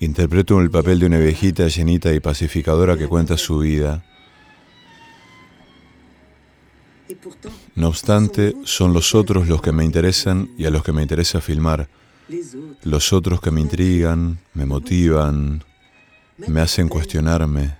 Interpreto 0.00 0.60
el 0.60 0.70
papel 0.70 1.00
de 1.00 1.06
una 1.06 1.18
viejita 1.18 1.68
llenita 1.68 2.12
y 2.12 2.20
pacificadora 2.20 2.96
que 2.96 3.08
cuenta 3.08 3.36
su 3.36 3.58
vida. 3.58 4.04
No 7.74 7.88
obstante, 7.88 8.54
son 8.64 8.92
los 8.92 9.14
otros 9.14 9.48
los 9.48 9.62
que 9.62 9.72
me 9.72 9.84
interesan 9.84 10.50
y 10.56 10.64
a 10.64 10.70
los 10.70 10.82
que 10.82 10.92
me 10.92 11.02
interesa 11.02 11.40
filmar. 11.40 11.88
Los 12.84 13.12
otros 13.12 13.40
que 13.40 13.50
me 13.50 13.60
intrigan, 13.60 14.38
me 14.54 14.64
motivan, 14.64 15.64
me 16.38 16.60
hacen 16.60 16.88
cuestionarme, 16.88 17.76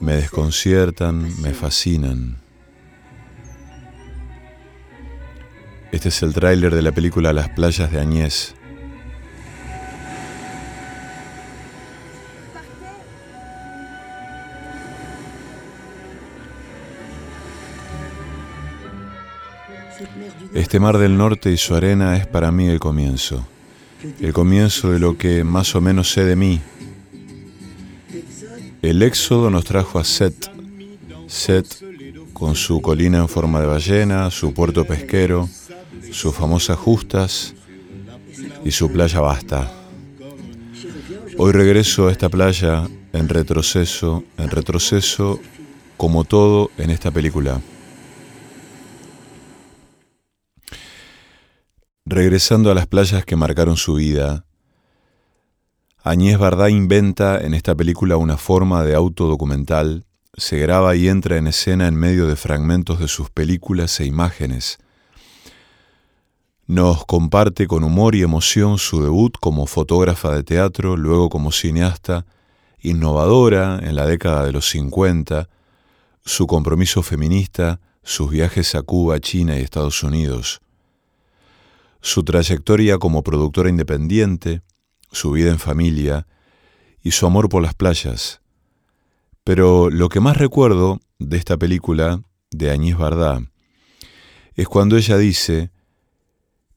me 0.00 0.14
desconciertan, 0.14 1.40
me 1.40 1.52
fascinan. 1.54 2.41
Este 5.92 6.08
es 6.08 6.22
el 6.22 6.32
tráiler 6.32 6.74
de 6.74 6.80
la 6.80 6.90
película 6.90 7.34
Las 7.34 7.50
playas 7.50 7.92
de 7.92 8.00
Añez. 8.00 8.54
Este 20.54 20.80
mar 20.80 20.96
del 20.96 21.18
norte 21.18 21.52
y 21.52 21.58
su 21.58 21.74
arena 21.74 22.16
es 22.16 22.26
para 22.26 22.50
mí 22.50 22.68
el 22.68 22.80
comienzo, 22.80 23.46
el 24.18 24.32
comienzo 24.32 24.90
de 24.90 24.98
lo 24.98 25.18
que 25.18 25.44
más 25.44 25.74
o 25.74 25.82
menos 25.82 26.10
sé 26.10 26.24
de 26.24 26.36
mí. 26.36 26.60
El 28.80 29.02
éxodo 29.02 29.50
nos 29.50 29.64
trajo 29.66 29.98
a 29.98 30.04
Set, 30.04 30.50
Set 31.26 31.66
con 32.32 32.54
su 32.56 32.80
colina 32.80 33.18
en 33.18 33.28
forma 33.28 33.60
de 33.60 33.66
ballena, 33.66 34.30
su 34.30 34.52
puerto 34.54 34.84
pesquero, 34.84 35.48
sus 36.10 36.34
famosas 36.34 36.78
justas 36.78 37.54
y 38.64 38.70
su 38.70 38.90
playa 38.90 39.20
basta. 39.20 39.70
Hoy 41.38 41.52
regreso 41.52 42.08
a 42.08 42.12
esta 42.12 42.28
playa 42.28 42.88
en 43.12 43.28
retroceso, 43.28 44.24
en 44.38 44.50
retroceso 44.50 45.40
como 45.96 46.24
todo 46.24 46.70
en 46.78 46.90
esta 46.90 47.10
película. 47.10 47.60
Regresando 52.04 52.70
a 52.70 52.74
las 52.74 52.86
playas 52.86 53.24
que 53.24 53.36
marcaron 53.36 53.76
su 53.76 53.94
vida, 53.94 54.44
Añez 56.04 56.36
Bardá 56.36 56.68
inventa 56.68 57.40
en 57.40 57.54
esta 57.54 57.76
película 57.76 58.16
una 58.16 58.36
forma 58.36 58.82
de 58.82 58.96
autodocumental, 58.96 60.04
se 60.36 60.58
graba 60.58 60.96
y 60.96 61.08
entra 61.08 61.36
en 61.36 61.46
escena 61.46 61.86
en 61.86 61.94
medio 61.94 62.26
de 62.26 62.34
fragmentos 62.34 62.98
de 62.98 63.06
sus 63.06 63.30
películas 63.30 64.00
e 64.00 64.06
imágenes. 64.06 64.78
Nos 66.66 67.04
comparte 67.04 67.66
con 67.66 67.84
humor 67.84 68.14
y 68.14 68.22
emoción 68.22 68.78
su 68.78 69.02
debut 69.02 69.36
como 69.40 69.66
fotógrafa 69.66 70.34
de 70.34 70.42
teatro, 70.42 70.96
luego 70.96 71.28
como 71.28 71.52
cineasta, 71.52 72.24
innovadora 72.80 73.80
en 73.82 73.96
la 73.96 74.06
década 74.06 74.44
de 74.44 74.52
los 74.52 74.68
50, 74.70 75.48
su 76.24 76.46
compromiso 76.46 77.02
feminista, 77.02 77.80
sus 78.02 78.30
viajes 78.30 78.74
a 78.74 78.82
Cuba, 78.82 79.20
China 79.20 79.58
y 79.58 79.62
Estados 79.62 80.02
Unidos 80.02 80.62
su 82.02 82.24
trayectoria 82.24 82.98
como 82.98 83.22
productora 83.22 83.70
independiente, 83.70 84.60
su 85.12 85.30
vida 85.30 85.50
en 85.50 85.58
familia 85.58 86.26
y 87.02 87.12
su 87.12 87.26
amor 87.26 87.48
por 87.48 87.62
las 87.62 87.74
playas. 87.74 88.42
Pero 89.44 89.88
lo 89.88 90.08
que 90.08 90.20
más 90.20 90.36
recuerdo 90.36 91.00
de 91.18 91.36
esta 91.36 91.56
película 91.56 92.22
de 92.50 92.70
Añez 92.70 92.96
Bardá 92.96 93.40
es 94.54 94.68
cuando 94.68 94.96
ella 94.96 95.16
dice 95.16 95.70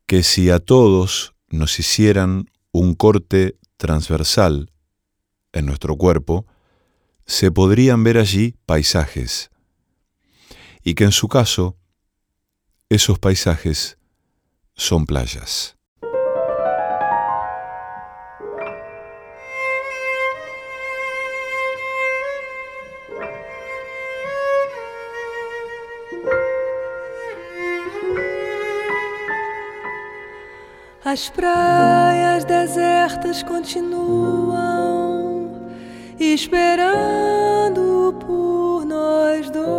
que 0.05 0.23
si 0.23 0.49
a 0.49 0.59
todos 0.59 1.35
nos 1.47 1.79
hicieran 1.79 2.51
un 2.71 2.93
corte 2.93 3.57
transversal 3.77 4.71
en 5.53 5.65
nuestro 5.65 5.95
cuerpo, 5.95 6.45
se 7.25 7.51
podrían 7.51 8.03
ver 8.03 8.17
allí 8.17 8.55
paisajes, 8.65 9.49
y 10.83 10.93
que 10.93 11.05
en 11.05 11.11
su 11.11 11.27
caso, 11.27 11.77
esos 12.89 13.17
paisajes 13.17 13.97
son 14.75 15.05
playas. 15.05 15.74
As 31.15 31.29
praias 31.29 32.43
desertas 32.43 33.41
continuam 33.41 35.49
esperando 36.19 38.13
por 38.19 38.85
nós 38.85 39.49
dois. 39.49 39.71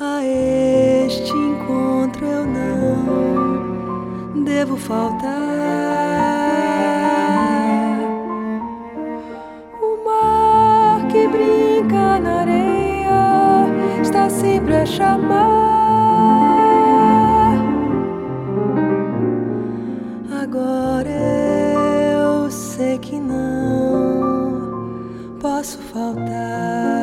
A 0.00 0.24
este 0.24 1.30
encontro 1.30 2.26
eu 2.26 2.44
não 2.44 4.42
devo 4.42 4.76
faltar. 4.76 5.30
O 9.80 10.04
mar 10.04 11.06
que 11.06 11.28
brinca 11.28 12.18
na 12.18 12.40
areia 12.40 13.68
está 14.02 14.28
sempre 14.28 14.78
a 14.78 14.84
chamar. 14.84 16.61
Posso 25.62 25.78
faltar. 25.78 27.01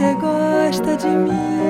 Você 0.00 0.14
gosta 0.14 0.96
de 0.96 1.08
mim. 1.08 1.69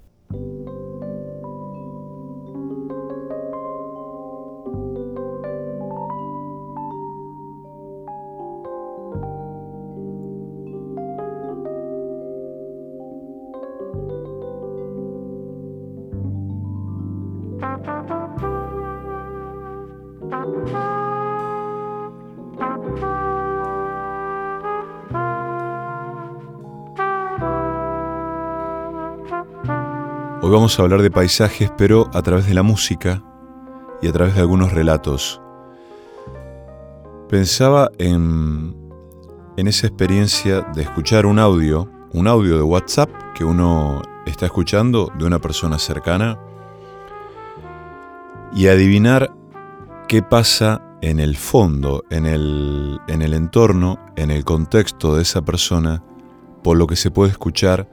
Vamos 30.61 30.77
a 30.77 30.83
hablar 30.83 31.01
de 31.01 31.09
paisajes, 31.09 31.71
pero 31.75 32.07
a 32.13 32.21
través 32.21 32.45
de 32.45 32.53
la 32.53 32.61
música 32.61 33.23
y 33.99 34.07
a 34.07 34.11
través 34.11 34.35
de 34.35 34.41
algunos 34.41 34.71
relatos. 34.71 35.41
Pensaba 37.29 37.89
en, 37.97 38.75
esa 39.57 39.87
experiencia 39.87 40.61
de 40.75 40.83
escuchar 40.83 41.25
un 41.25 41.39
audio, 41.39 41.89
un 42.13 42.27
audio 42.27 42.57
de 42.57 42.61
WhatsApp 42.61 43.09
que 43.33 43.43
uno 43.43 44.03
está 44.27 44.45
escuchando 44.45 45.11
de 45.17 45.25
una 45.25 45.39
persona 45.39 45.79
cercana 45.79 46.39
y 48.53 48.67
adivinar 48.67 49.33
qué 50.07 50.21
pasa 50.21 50.79
en 51.01 51.19
el 51.19 51.37
fondo, 51.37 52.03
en 52.11 52.27
el, 52.27 52.99
en 53.07 53.23
el 53.23 53.33
entorno, 53.33 53.97
en 54.15 54.29
el 54.29 54.45
contexto 54.45 55.15
de 55.15 55.23
esa 55.23 55.41
persona, 55.41 56.03
por 56.61 56.77
lo 56.77 56.85
que 56.85 56.95
se 56.95 57.09
puede 57.09 57.31
escuchar 57.31 57.89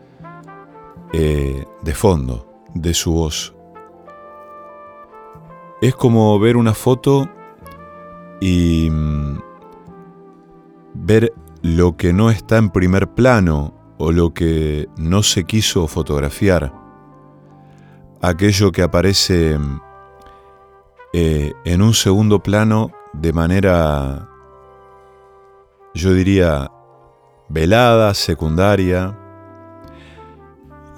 eh, 1.14 1.64
de 1.81 1.94
fondo 1.94 2.48
de 2.75 2.94
su 2.94 3.12
voz. 3.12 3.55
Es 5.81 5.94
como 5.94 6.38
ver 6.38 6.56
una 6.56 6.75
foto 6.75 7.29
y 8.41 8.88
mm, 8.91 9.38
ver 10.94 11.32
lo 11.62 11.97
que 11.97 12.12
no 12.12 12.31
está 12.31 12.56
en 12.59 12.70
primer 12.70 13.09
plano 13.09 13.75
o 13.99 14.12
lo 14.12 14.32
que 14.32 14.88
no 14.97 15.23
se 15.23 15.44
quiso 15.44 15.87
fotografiar. 15.87 16.73
Aquello 18.20 18.73
que 18.73 18.82
aparece 18.82 19.59
mm, 19.59 19.81
eh, 21.12 21.53
en 21.64 21.82
un 21.82 21.94
segundo 21.94 22.43
plano 22.43 22.91
de 23.12 23.32
manera, 23.32 24.29
yo 25.94 26.12
diría, 26.12 26.71
velada, 27.49 28.14
secundaria, 28.14 29.17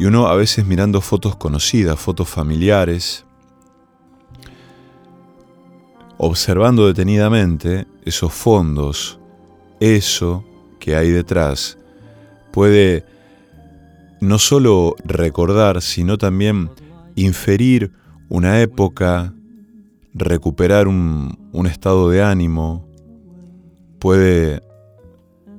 y 0.00 0.06
uno 0.06 0.29
a 0.29 0.35
veces 0.35 0.64
mirando 0.64 1.02
fotos 1.02 1.37
conocidas, 1.37 2.00
fotos 2.00 2.26
familiares, 2.26 3.26
observando 6.17 6.87
detenidamente 6.87 7.87
esos 8.06 8.32
fondos, 8.32 9.20
eso 9.79 10.43
que 10.79 10.97
hay 10.97 11.11
detrás, 11.11 11.76
puede 12.50 13.05
no 14.23 14.38
solo 14.38 14.97
recordar, 15.05 15.82
sino 15.82 16.17
también 16.17 16.70
inferir 17.14 17.93
una 18.31 18.62
época, 18.62 19.35
recuperar 20.14 20.88
un, 20.88 21.38
un 21.52 21.67
estado 21.67 22.08
de 22.08 22.23
ánimo, 22.23 22.88
puede 23.99 24.62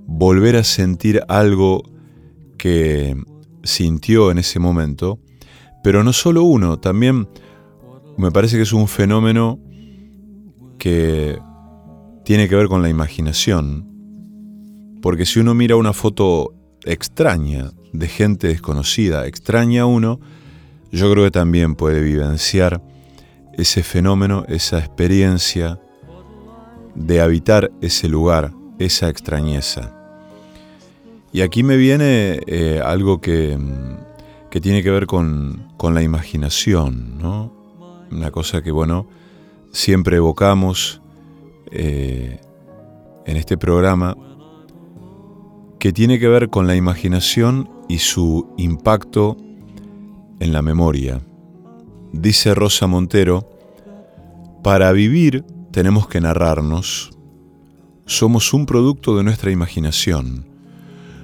volver 0.08 0.56
a 0.56 0.64
sentir 0.64 1.22
algo 1.28 1.84
que 2.58 3.16
sintió 3.64 4.32
en 4.32 4.38
ese 4.38 4.60
momento, 4.60 5.20
pero 5.84 6.04
no 6.04 6.14
solo 6.14 6.44
uno, 6.44 6.80
también 6.80 7.28
me 8.18 8.32
parece 8.32 8.58
que 8.58 8.64
es 8.64 8.74
un 8.74 8.88
fenómeno 8.88 9.60
que 10.78 11.40
tiene 12.24 12.48
que 12.48 12.56
ver 12.56 12.68
con 12.68 12.82
la 12.82 12.90
imaginación, 12.90 13.88
porque 15.02 15.26
si 15.26 15.40
uno 15.40 15.54
mira 15.54 15.76
una 15.76 15.94
foto 15.94 16.54
extraña 16.84 17.72
de 17.94 18.08
gente 18.08 18.48
desconocida, 18.48 19.28
extraña 19.28 19.84
a 19.84 19.86
uno, 19.86 20.20
yo 20.92 21.12
creo 21.12 21.24
que 21.26 21.32
también 21.32 21.76
puede 21.76 22.02
vivenciar 22.02 22.82
ese 23.54 23.84
fenómeno, 23.84 24.46
esa 24.48 24.80
experiencia 24.80 25.80
de 26.96 27.22
habitar 27.22 27.72
ese 27.82 28.08
lugar, 28.08 28.54
esa 28.80 29.10
extrañeza. 29.10 30.01
Y 31.34 31.42
aquí 31.42 31.64
me 31.64 31.78
viene 31.78 32.42
eh, 32.46 32.82
algo 32.84 33.22
que, 33.22 33.58
que, 34.50 34.60
tiene 34.60 34.84
que 34.84 34.92
ver 34.92 35.08
con, 35.08 35.68
con, 35.78 35.94
la 35.94 36.04
imaginación, 36.04 37.18
¿no? 37.18 37.54
Una 38.12 38.32
cosa 38.32 38.62
que, 38.62 38.72
bueno, 38.72 39.08
siempre 39.72 40.18
evocamos 40.18 41.02
eh, 41.72 42.42
en 43.26 43.38
este 43.38 43.58
programa, 43.58 44.18
que 45.80 45.94
tiene 45.94 46.20
que 46.20 46.28
ver 46.28 46.50
con 46.50 46.68
la 46.68 46.76
imaginación 46.76 47.70
y 47.88 48.00
su 48.00 48.50
impacto 48.58 49.38
en 50.42 50.52
la 50.52 50.62
memoria. 50.62 51.22
Dice 52.12 52.54
Rosa 52.54 52.88
Montero, 52.88 53.50
para 54.64 54.92
vivir 54.92 55.46
tenemos 55.72 56.10
que 56.10 56.20
narrarnos, 56.20 57.12
somos 58.06 58.54
un 58.54 58.66
producto 58.66 59.16
de 59.16 59.24
nuestra 59.24 59.50
imaginación 59.50 60.51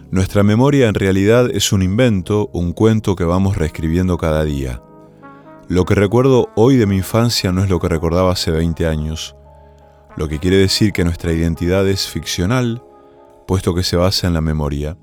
nuestra 0.09 0.41
memoria 0.41 0.87
en 0.87 0.93
realidad 0.93 1.49
es 1.51 1.73
un 1.73 1.81
invento, 1.81 2.49
un 2.53 2.71
cuento 2.71 3.15
que 3.15 3.25
vamos 3.25 3.57
reescribiendo 3.57 4.17
cada 4.17 4.45
día. 4.45 4.81
Lo 5.67 5.83
que 5.83 5.95
recuerdo 5.95 6.49
hoy 6.55 6.77
de 6.77 6.85
mi 6.85 6.97
infancia 6.97 7.51
no 7.51 7.61
es 7.61 7.69
lo 7.69 7.81
que 7.81 7.89
recordaba 7.89 8.31
hace 8.31 8.51
20 8.51 8.87
años, 8.87 9.35
lo 10.15 10.29
que 10.29 10.39
quiere 10.39 10.55
decir 10.55 10.93
que 10.93 11.03
nuestra 11.03 11.33
identidad 11.33 11.85
es 11.87 12.07
ficcional, 12.07 12.81
puesto 13.47 13.75
que 13.75 13.83
se 13.83 13.97
basa 13.97 14.27
en 14.27 14.33
la 14.33 14.39
memoria. 14.39 14.97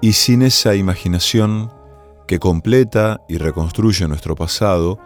Y 0.00 0.12
sin 0.12 0.42
esa 0.42 0.76
imaginación 0.76 1.72
que 2.28 2.38
completa 2.38 3.20
y 3.28 3.38
reconstruye 3.38 4.06
nuestro 4.06 4.36
pasado 4.36 5.00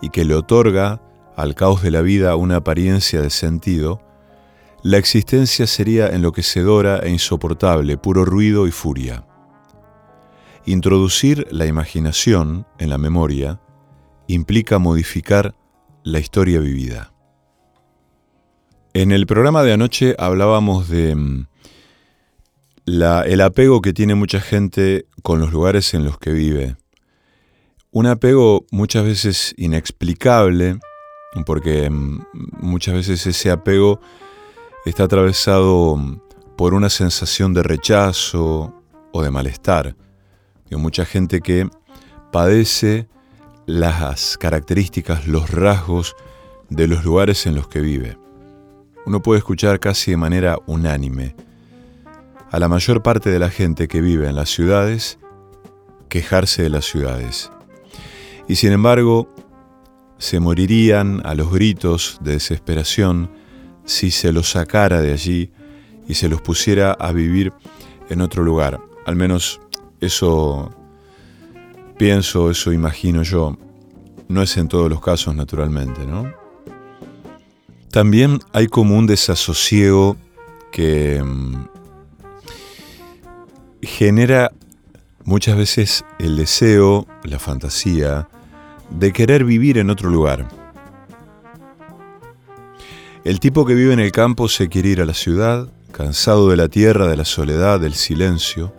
y 0.00 0.08
que 0.08 0.24
le 0.24 0.34
otorga 0.34 1.02
al 1.36 1.54
caos 1.54 1.82
de 1.82 1.90
la 1.90 2.00
vida 2.00 2.34
una 2.36 2.56
apariencia 2.56 3.20
de 3.20 3.30
sentido, 3.30 4.00
la 4.82 4.98
existencia 4.98 5.68
sería 5.68 6.08
enloquecedora 6.08 6.98
e 6.98 7.10
insoportable, 7.10 7.96
puro 7.98 8.24
ruido 8.24 8.66
y 8.66 8.72
furia. 8.72 9.24
Introducir 10.66 11.46
la 11.50 11.66
imaginación 11.66 12.66
en 12.78 12.90
la 12.90 12.98
memoria 12.98 13.60
implica 14.26 14.78
modificar 14.78 15.54
la 16.02 16.18
historia 16.18 16.58
vivida. 16.58 17.12
En 18.92 19.12
el 19.12 19.26
programa 19.26 19.62
de 19.62 19.72
anoche 19.72 20.16
hablábamos 20.18 20.88
de 20.88 21.14
mm, 21.14 21.46
el 22.86 23.40
apego 23.40 23.82
que 23.82 23.92
tiene 23.92 24.16
mucha 24.16 24.40
gente 24.40 25.06
con 25.22 25.38
los 25.38 25.52
lugares 25.52 25.94
en 25.94 26.04
los 26.04 26.18
que 26.18 26.32
vive. 26.32 26.76
Un 27.92 28.06
apego 28.06 28.66
muchas 28.72 29.04
veces 29.04 29.54
inexplicable, 29.56 30.78
porque 31.46 31.88
mm, 31.88 32.24
muchas 32.60 32.94
veces 32.94 33.24
ese 33.26 33.50
apego 33.50 34.00
está 34.90 35.04
atravesado 35.04 36.20
por 36.56 36.74
una 36.74 36.90
sensación 36.90 37.54
de 37.54 37.62
rechazo 37.62 38.74
o 39.12 39.22
de 39.22 39.30
malestar. 39.30 39.96
Hay 40.70 40.76
mucha 40.76 41.04
gente 41.04 41.40
que 41.40 41.68
padece 42.32 43.08
las 43.66 44.36
características, 44.38 45.28
los 45.28 45.50
rasgos 45.50 46.16
de 46.68 46.86
los 46.86 47.04
lugares 47.04 47.46
en 47.46 47.54
los 47.54 47.68
que 47.68 47.80
vive. 47.80 48.18
Uno 49.06 49.22
puede 49.22 49.38
escuchar 49.38 49.78
casi 49.80 50.12
de 50.12 50.16
manera 50.16 50.58
unánime. 50.66 51.34
a 52.50 52.58
la 52.58 52.68
mayor 52.68 53.02
parte 53.02 53.30
de 53.30 53.38
la 53.38 53.48
gente 53.48 53.88
que 53.88 54.02
vive 54.02 54.28
en 54.28 54.36
las 54.36 54.50
ciudades 54.50 55.18
quejarse 56.10 56.62
de 56.62 56.68
las 56.68 56.84
ciudades. 56.84 57.50
Y 58.46 58.56
sin 58.56 58.72
embargo, 58.72 59.34
se 60.18 60.38
morirían 60.38 61.22
a 61.24 61.34
los 61.34 61.50
gritos 61.50 62.18
de 62.20 62.32
desesperación 62.32 63.30
si 63.84 64.10
se 64.10 64.32
los 64.32 64.50
sacara 64.50 65.00
de 65.00 65.12
allí 65.12 65.50
y 66.08 66.14
se 66.14 66.28
los 66.28 66.40
pusiera 66.40 66.92
a 66.92 67.12
vivir 67.12 67.52
en 68.08 68.20
otro 68.20 68.42
lugar. 68.42 68.80
Al 69.06 69.16
menos 69.16 69.60
eso 70.00 70.70
pienso, 71.98 72.50
eso 72.50 72.72
imagino 72.72 73.22
yo. 73.22 73.56
No 74.28 74.42
es 74.42 74.56
en 74.56 74.68
todos 74.68 74.90
los 74.90 75.00
casos, 75.00 75.34
naturalmente, 75.34 76.06
¿no? 76.06 76.32
También 77.90 78.40
hay 78.52 78.68
como 78.68 78.96
un 78.96 79.06
desasosiego 79.06 80.16
que 80.72 81.22
mm, 81.22 81.66
genera 83.82 84.50
muchas 85.24 85.56
veces 85.56 86.04
el 86.18 86.36
deseo, 86.36 87.06
la 87.24 87.38
fantasía, 87.38 88.28
de 88.90 89.12
querer 89.12 89.44
vivir 89.44 89.78
en 89.78 89.90
otro 89.90 90.08
lugar. 90.08 90.48
El 93.24 93.38
tipo 93.38 93.64
que 93.64 93.74
vive 93.74 93.92
en 93.92 94.00
el 94.00 94.10
campo 94.10 94.48
se 94.48 94.68
quiere 94.68 94.88
ir 94.88 95.00
a 95.00 95.06
la 95.06 95.14
ciudad, 95.14 95.68
cansado 95.92 96.50
de 96.50 96.56
la 96.56 96.68
tierra, 96.68 97.06
de 97.06 97.16
la 97.16 97.24
soledad, 97.24 97.78
del 97.78 97.94
silencio. 97.94 98.72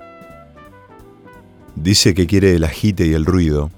Dice 1.76 2.14
que 2.14 2.28
quiere 2.28 2.54
el 2.54 2.66
agite 2.66 3.08
y 3.08 3.14
el 3.14 3.26
ruido. 3.26 3.72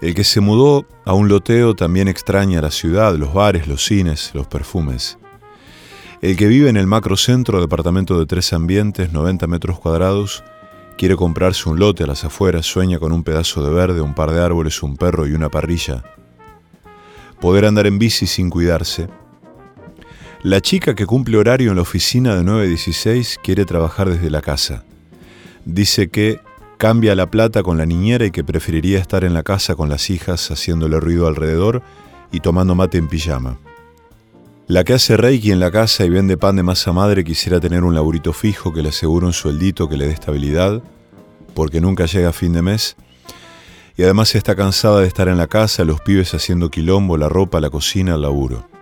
El 0.00 0.14
que 0.14 0.22
se 0.22 0.40
mudó 0.40 0.86
a 1.04 1.12
un 1.12 1.28
loteo 1.28 1.74
también 1.74 2.06
extraña 2.06 2.62
la 2.62 2.70
ciudad, 2.70 3.16
los 3.16 3.34
bares, 3.34 3.66
los 3.66 3.84
cines, 3.84 4.30
los 4.32 4.46
perfumes. 4.46 5.18
El 6.22 6.36
que 6.36 6.46
vive 6.46 6.68
en 6.68 6.76
el 6.76 6.86
macrocentro, 6.86 7.60
departamento 7.60 8.16
de 8.16 8.26
tres 8.26 8.52
ambientes, 8.52 9.12
90 9.12 9.48
metros 9.48 9.80
cuadrados, 9.80 10.44
quiere 10.96 11.16
comprarse 11.16 11.68
un 11.68 11.80
lote 11.80 12.04
a 12.04 12.06
las 12.06 12.24
afueras, 12.24 12.64
sueña 12.64 13.00
con 13.00 13.10
un 13.10 13.24
pedazo 13.24 13.64
de 13.64 13.74
verde, 13.74 14.02
un 14.02 14.14
par 14.14 14.30
de 14.30 14.40
árboles, 14.40 14.84
un 14.84 14.96
perro 14.96 15.26
y 15.26 15.32
una 15.32 15.48
parrilla. 15.48 16.04
Poder 17.40 17.64
andar 17.64 17.88
en 17.88 17.98
bici 17.98 18.28
sin 18.28 18.50
cuidarse. 18.50 19.08
La 20.44 20.60
chica 20.60 20.94
que 20.94 21.04
cumple 21.04 21.36
horario 21.36 21.70
en 21.70 21.76
la 21.76 21.82
oficina 21.82 22.36
de 22.36 22.44
9 22.44 22.62
a 22.62 22.68
16 22.68 23.40
quiere 23.42 23.64
trabajar 23.64 24.08
desde 24.08 24.30
la 24.30 24.40
casa. 24.40 24.84
Dice 25.64 26.10
que 26.10 26.40
cambia 26.76 27.16
la 27.16 27.28
plata 27.28 27.64
con 27.64 27.76
la 27.76 27.86
niñera 27.86 28.24
y 28.24 28.30
que 28.30 28.44
preferiría 28.44 29.00
estar 29.00 29.24
en 29.24 29.34
la 29.34 29.42
casa 29.42 29.74
con 29.74 29.88
las 29.88 30.10
hijas 30.10 30.48
haciéndole 30.52 31.00
ruido 31.00 31.26
alrededor 31.26 31.82
y 32.30 32.38
tomando 32.38 32.76
mate 32.76 32.98
en 32.98 33.08
pijama. 33.08 33.58
La 34.68 34.84
que 34.84 34.92
hace 34.92 35.16
reiki 35.16 35.50
en 35.50 35.58
la 35.58 35.72
casa 35.72 36.04
y 36.04 36.08
vende 36.08 36.36
pan 36.36 36.54
de 36.54 36.62
masa 36.62 36.92
madre 36.92 37.24
quisiera 37.24 37.58
tener 37.58 37.82
un 37.82 37.96
laburito 37.96 38.32
fijo 38.32 38.72
que 38.72 38.82
le 38.82 38.90
asegure 38.90 39.26
un 39.26 39.32
sueldito 39.32 39.88
que 39.88 39.96
le 39.96 40.06
dé 40.06 40.12
estabilidad, 40.12 40.80
porque 41.52 41.80
nunca 41.80 42.06
llega 42.06 42.28
a 42.28 42.32
fin 42.32 42.52
de 42.52 42.62
mes. 42.62 42.94
Y 43.96 44.04
además 44.04 44.36
está 44.36 44.54
cansada 44.54 45.00
de 45.00 45.08
estar 45.08 45.26
en 45.26 45.36
la 45.36 45.48
casa, 45.48 45.82
los 45.82 46.00
pibes 46.00 46.32
haciendo 46.32 46.70
quilombo, 46.70 47.16
la 47.16 47.28
ropa, 47.28 47.60
la 47.60 47.70
cocina, 47.70 48.14
el 48.14 48.22
laburo. 48.22 48.77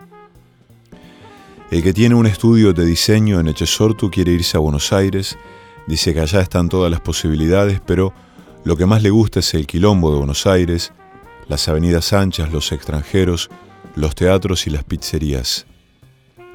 El 1.70 1.82
que 1.82 1.92
tiene 1.92 2.14
un 2.14 2.26
estudio 2.26 2.73
de 2.73 2.85
diseño 2.85 3.40
en 3.40 3.49
Echesortu 3.49 4.11
quiere 4.11 4.32
irse 4.32 4.56
a 4.56 4.61
Buenos 4.61 4.92
Aires 4.92 5.37
Dice 5.87 6.12
que 6.12 6.20
allá 6.20 6.40
están 6.40 6.68
todas 6.68 6.90
las 6.90 7.00
posibilidades, 7.00 7.80
pero 7.85 8.12
lo 8.64 8.76
que 8.76 8.87
más 8.87 9.02
le 9.02 9.11
gusta 9.11 9.38
es 9.38 9.54
el 9.54 9.66
quilombo 9.66 10.11
de 10.11 10.18
Buenos 10.18 10.46
Aires, 10.46 10.92
las 11.49 11.68
avenidas 11.68 12.12
anchas, 12.12 12.52
los 12.52 12.73
extranjeros, 12.73 13.50
los 13.94 14.16
teatros 14.16 14.66
y 14.66 14.70
las 14.70 14.82
pizzerías. 14.82 15.66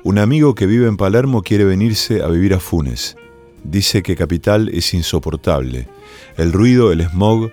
Un 0.03 0.17
amigo 0.17 0.53
que 0.53 0.65
vive 0.65 0.87
en 0.87 0.97
Palermo 0.97 1.43
quiere 1.43 1.63
venirse 1.63 2.21
a 2.21 2.27
vivir 2.27 2.53
a 2.53 2.59
Funes. 2.59 3.15
Dice 3.63 4.03
que 4.03 4.17
Capital 4.17 4.67
es 4.69 4.93
insoportable. 4.93 5.87
El 6.35 6.51
ruido, 6.51 6.91
el 6.91 7.07
smog, 7.07 7.51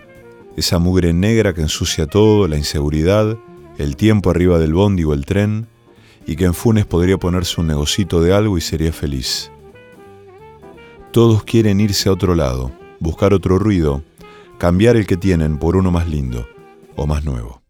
esa 0.56 0.80
mugre 0.80 1.12
negra 1.12 1.54
que 1.54 1.60
ensucia 1.60 2.06
todo, 2.06 2.48
la 2.48 2.56
inseguridad, 2.56 3.38
el 3.76 3.94
tiempo 3.94 4.30
arriba 4.30 4.58
del 4.58 4.74
bondi 4.74 5.04
o 5.04 5.12
el 5.12 5.26
tren, 5.26 5.68
y 6.28 6.36
que 6.36 6.44
en 6.44 6.52
Funes 6.52 6.84
podría 6.84 7.16
ponerse 7.16 7.58
un 7.58 7.68
negocito 7.68 8.20
de 8.20 8.34
algo 8.34 8.58
y 8.58 8.60
sería 8.60 8.92
feliz. 8.92 9.50
Todos 11.10 11.42
quieren 11.42 11.80
irse 11.80 12.10
a 12.10 12.12
otro 12.12 12.34
lado, 12.34 12.70
buscar 13.00 13.32
otro 13.32 13.58
ruido, 13.58 14.02
cambiar 14.58 14.96
el 14.96 15.06
que 15.06 15.16
tienen 15.16 15.56
por 15.56 15.74
uno 15.74 15.90
más 15.90 16.06
lindo 16.06 16.46
o 16.96 17.06
más 17.06 17.24
nuevo. 17.24 17.62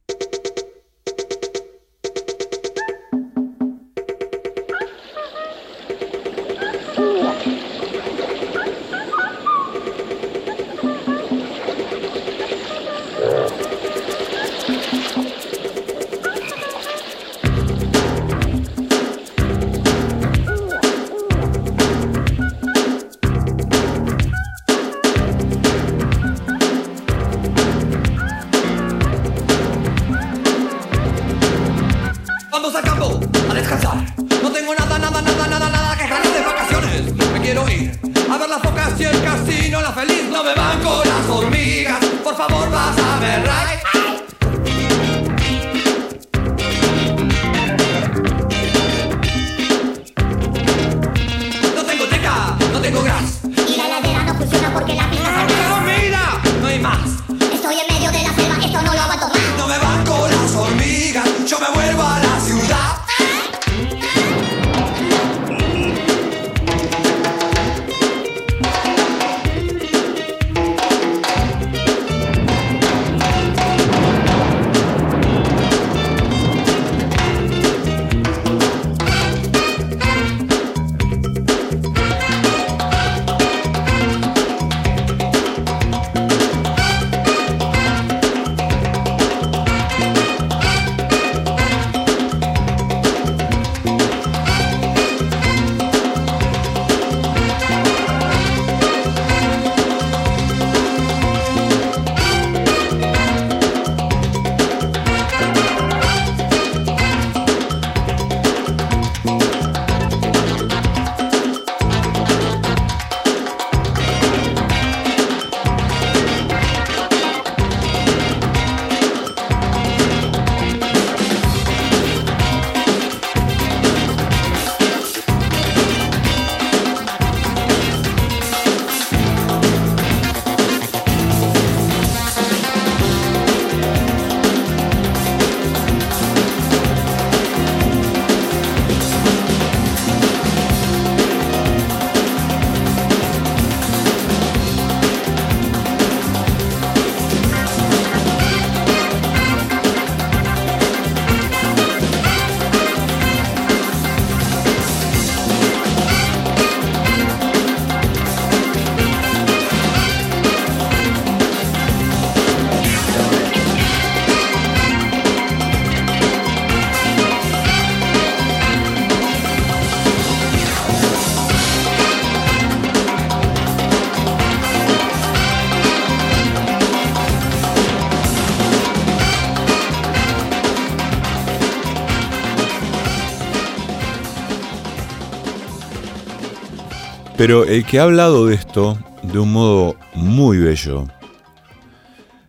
Pero 187.38 187.64
el 187.64 187.86
que 187.86 188.00
ha 188.00 188.02
hablado 188.02 188.46
de 188.46 188.56
esto 188.56 188.98
de 189.22 189.38
un 189.38 189.52
modo 189.52 189.94
muy 190.12 190.58
bello 190.58 191.06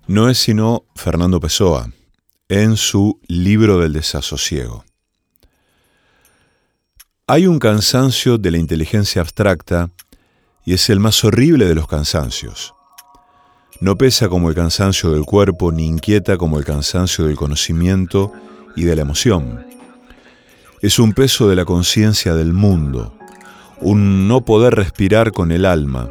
no 0.08 0.30
es 0.30 0.40
sino 0.40 0.84
Fernando 0.96 1.40
Pessoa 1.40 1.92
en 2.48 2.76
su 2.76 3.20
libro 3.28 3.78
del 3.78 3.94
desasosiego. 3.94 4.84
Hay 7.28 7.46
un 7.46 7.60
cansancio 7.60 8.40
de 8.40 8.50
la 8.50 8.58
inteligencia 8.58 9.22
abstracta 9.22 9.92
y 10.66 10.74
es 10.74 10.90
el 10.90 11.00
más 11.00 11.24
horrible 11.24 11.68
de 11.68 11.76
los 11.76 11.88
cansancios. 11.88 12.74
No 13.82 13.96
pesa 13.96 14.28
como 14.28 14.50
el 14.50 14.56
cansancio 14.56 15.12
del 15.12 15.24
cuerpo 15.24 15.72
ni 15.72 15.86
inquieta 15.86 16.36
como 16.36 16.58
el 16.58 16.66
cansancio 16.66 17.26
del 17.26 17.36
conocimiento 17.36 18.34
y 18.76 18.86
de 18.86 18.96
la 18.96 19.04
emoción. 19.04 19.68
Es 20.82 20.98
un 20.98 21.14
peso 21.14 21.48
de 21.48 21.56
la 21.56 21.66
conciencia 21.66 22.34
del 22.34 22.54
mundo, 22.54 23.19
un 23.82 24.28
no 24.28 24.42
poder 24.42 24.76
respirar 24.76 25.32
con 25.32 25.52
el 25.52 25.66
alma. 25.66 26.10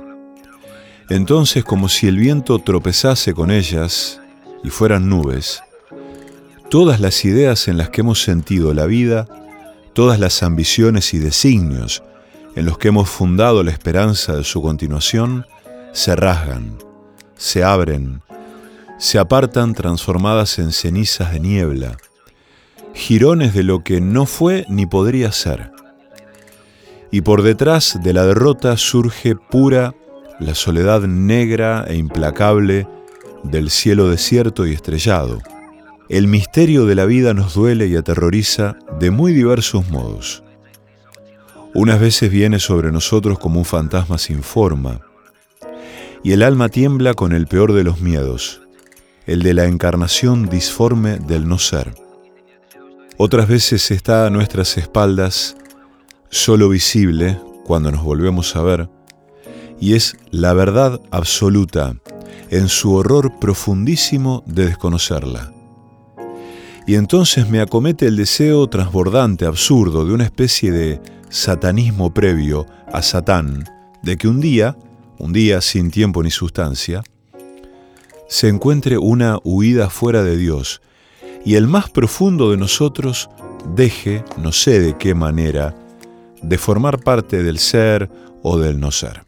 Entonces, 1.11 1.65
como 1.65 1.89
si 1.89 2.07
el 2.07 2.17
viento 2.17 2.59
tropezase 2.59 3.35
con 3.35 3.51
ellas 3.51 4.21
y 4.63 4.71
fueran 4.71 5.09
nubes, 5.09 5.63
todas 6.71 7.01
las 7.01 7.25
ideas 7.25 7.69
en 7.69 7.79
las 7.79 7.91
que 7.91 8.03
hemos 8.03 8.23
sentido 8.23 8.75
la 8.75 8.87
vida, 8.87 9.27
todas 9.93 10.19
las 10.21 10.43
ambiciones 10.43 11.15
y 11.15 11.19
designios 11.19 12.03
en 12.57 12.67
los 12.67 12.79
que 12.79 12.89
hemos 12.89 13.09
fundado 13.09 13.63
la 13.63 13.71
esperanza 13.71 14.37
de 14.37 14.45
su 14.45 14.61
continuación, 14.61 15.47
se 15.93 16.17
rasgan, 16.17 16.77
se 17.37 17.65
abren, 17.65 18.23
se 18.99 19.19
apartan 19.19 19.75
transformadas 19.75 20.59
en 20.59 20.73
cenizas 20.73 21.33
de 21.33 21.41
niebla, 21.41 21.97
girones 22.95 23.55
de 23.55 23.63
lo 23.63 23.85
que 23.85 24.01
no 24.01 24.27
fue 24.27 24.67
ni 24.69 24.87
podría 24.87 25.33
ser 25.33 25.78
y 27.11 27.23
por 27.23 27.43
detrás 27.43 27.99
de 28.03 28.13
la 28.13 28.27
derrota 28.27 28.77
surge 28.77 29.35
pura 29.35 29.95
la 30.41 30.55
soledad 30.55 31.03
negra 31.03 31.85
e 31.89 31.97
implacable 31.97 32.87
del 33.43 33.71
cielo 33.71 34.09
desierto 34.09 34.67
y 34.67 34.73
estrellado. 34.73 35.41
El 36.09 36.27
misterio 36.27 36.87
de 36.87 36.95
la 36.95 37.05
vida 37.05 37.35
nos 37.35 37.55
duele 37.55 37.87
y 37.87 37.97
aterroriza 37.97 38.77
de 38.99 39.11
muy 39.11 39.33
diversos 39.33 39.91
modos. 39.91 40.43
Unas 41.75 42.01
veces 42.01 42.31
viene 42.31 42.59
sobre 42.59 42.93
nosotros 42.93 43.39
como 43.39 43.59
un 43.59 43.65
fantasma 43.65 44.19
sin 44.19 44.43
forma, 44.43 45.01
y 46.23 46.33
el 46.33 46.43
alma 46.43 46.69
tiembla 46.69 47.15
con 47.15 47.33
el 47.33 47.47
peor 47.47 47.73
de 47.75 47.85
los 47.85 48.01
miedos, 48.01 48.63
el 49.27 49.43
de 49.43 49.55
la 49.55 49.67
encarnación 49.67 50.49
disforme 50.49 51.19
del 51.19 51.47
no 51.47 51.59
ser. 51.59 51.95
Otras 53.19 53.49
veces 53.49 53.91
está 53.91 54.27
a 54.27 54.31
nuestras 54.31 54.79
espaldas 54.79 55.57
solo 56.31 56.69
visible 56.69 57.39
cuando 57.65 57.91
nos 57.91 58.03
volvemos 58.03 58.57
a 58.57 58.63
ver, 58.63 58.89
y 59.81 59.95
es 59.95 60.17
la 60.31 60.53
verdad 60.53 61.01
absoluta 61.11 61.95
en 62.51 62.69
su 62.69 62.95
horror 62.95 63.39
profundísimo 63.39 64.43
de 64.47 64.67
desconocerla. 64.67 65.53
Y 66.87 66.95
entonces 66.95 67.49
me 67.49 67.61
acomete 67.61 68.07
el 68.07 68.17
deseo 68.17 68.67
transbordante, 68.67 69.45
absurdo, 69.45 70.07
de 70.07 70.15
una 70.15 70.25
especie 70.25 70.73
de 70.73 71.01
satanismo 71.29 72.15
previo 72.15 72.67
a 72.91 73.03
Satán, 73.03 73.65
de 74.03 74.17
que 74.17 74.29
un 74.29 74.41
día, 74.41 74.77
un 75.19 75.35
día 75.35 75.61
sin 75.61 75.91
tiempo 75.91 76.23
ni 76.23 76.31
sustancia, 76.31 77.03
se 78.29 78.49
encuentre 78.49 78.97
una 78.97 79.39
huida 79.45 79.91
fuera 79.91 80.23
de 80.23 80.37
Dios 80.37 80.81
y 81.45 81.55
el 81.57 81.67
más 81.67 81.91
profundo 81.91 82.51
de 82.51 82.57
nosotros 82.57 83.29
deje, 83.75 84.25
no 84.39 84.53
sé 84.53 84.81
de 84.81 84.97
qué 84.97 85.15
manera, 85.15 85.75
de 86.43 86.59
formar 86.59 87.01
parte 87.01 87.43
del 87.43 87.59
ser 87.59 88.09
o 88.43 88.59
del 88.59 88.81
no 88.81 88.91
ser. 88.91 89.28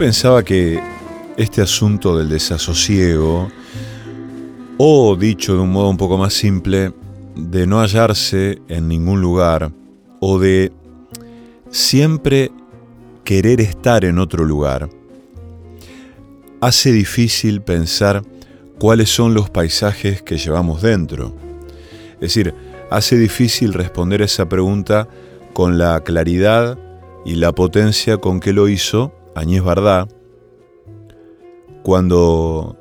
Pensaba 0.00 0.42
que 0.42 0.80
este 1.36 1.60
asunto 1.60 2.16
del 2.16 2.30
desasosiego, 2.30 3.50
o 4.78 5.14
dicho 5.14 5.52
de 5.52 5.60
un 5.60 5.72
modo 5.72 5.90
un 5.90 5.98
poco 5.98 6.16
más 6.16 6.32
simple, 6.32 6.94
de 7.36 7.66
no 7.66 7.80
hallarse 7.80 8.62
en 8.68 8.88
ningún 8.88 9.20
lugar, 9.20 9.70
o 10.18 10.38
de 10.38 10.72
siempre 11.70 12.50
querer 13.24 13.60
estar 13.60 14.06
en 14.06 14.18
otro 14.18 14.46
lugar, 14.46 14.88
hace 16.62 16.92
difícil 16.92 17.60
pensar 17.60 18.22
cuáles 18.78 19.10
son 19.10 19.34
los 19.34 19.50
paisajes 19.50 20.22
que 20.22 20.38
llevamos 20.38 20.80
dentro. 20.80 21.34
Es 22.14 22.20
decir, 22.20 22.54
hace 22.90 23.18
difícil 23.18 23.74
responder 23.74 24.22
esa 24.22 24.48
pregunta 24.48 25.08
con 25.52 25.76
la 25.76 26.00
claridad 26.00 26.78
y 27.26 27.34
la 27.34 27.52
potencia 27.52 28.16
con 28.16 28.40
que 28.40 28.54
lo 28.54 28.66
hizo 28.66 29.12
Añez 29.34 29.62
Bardá, 29.62 30.08
cuando 31.82 32.76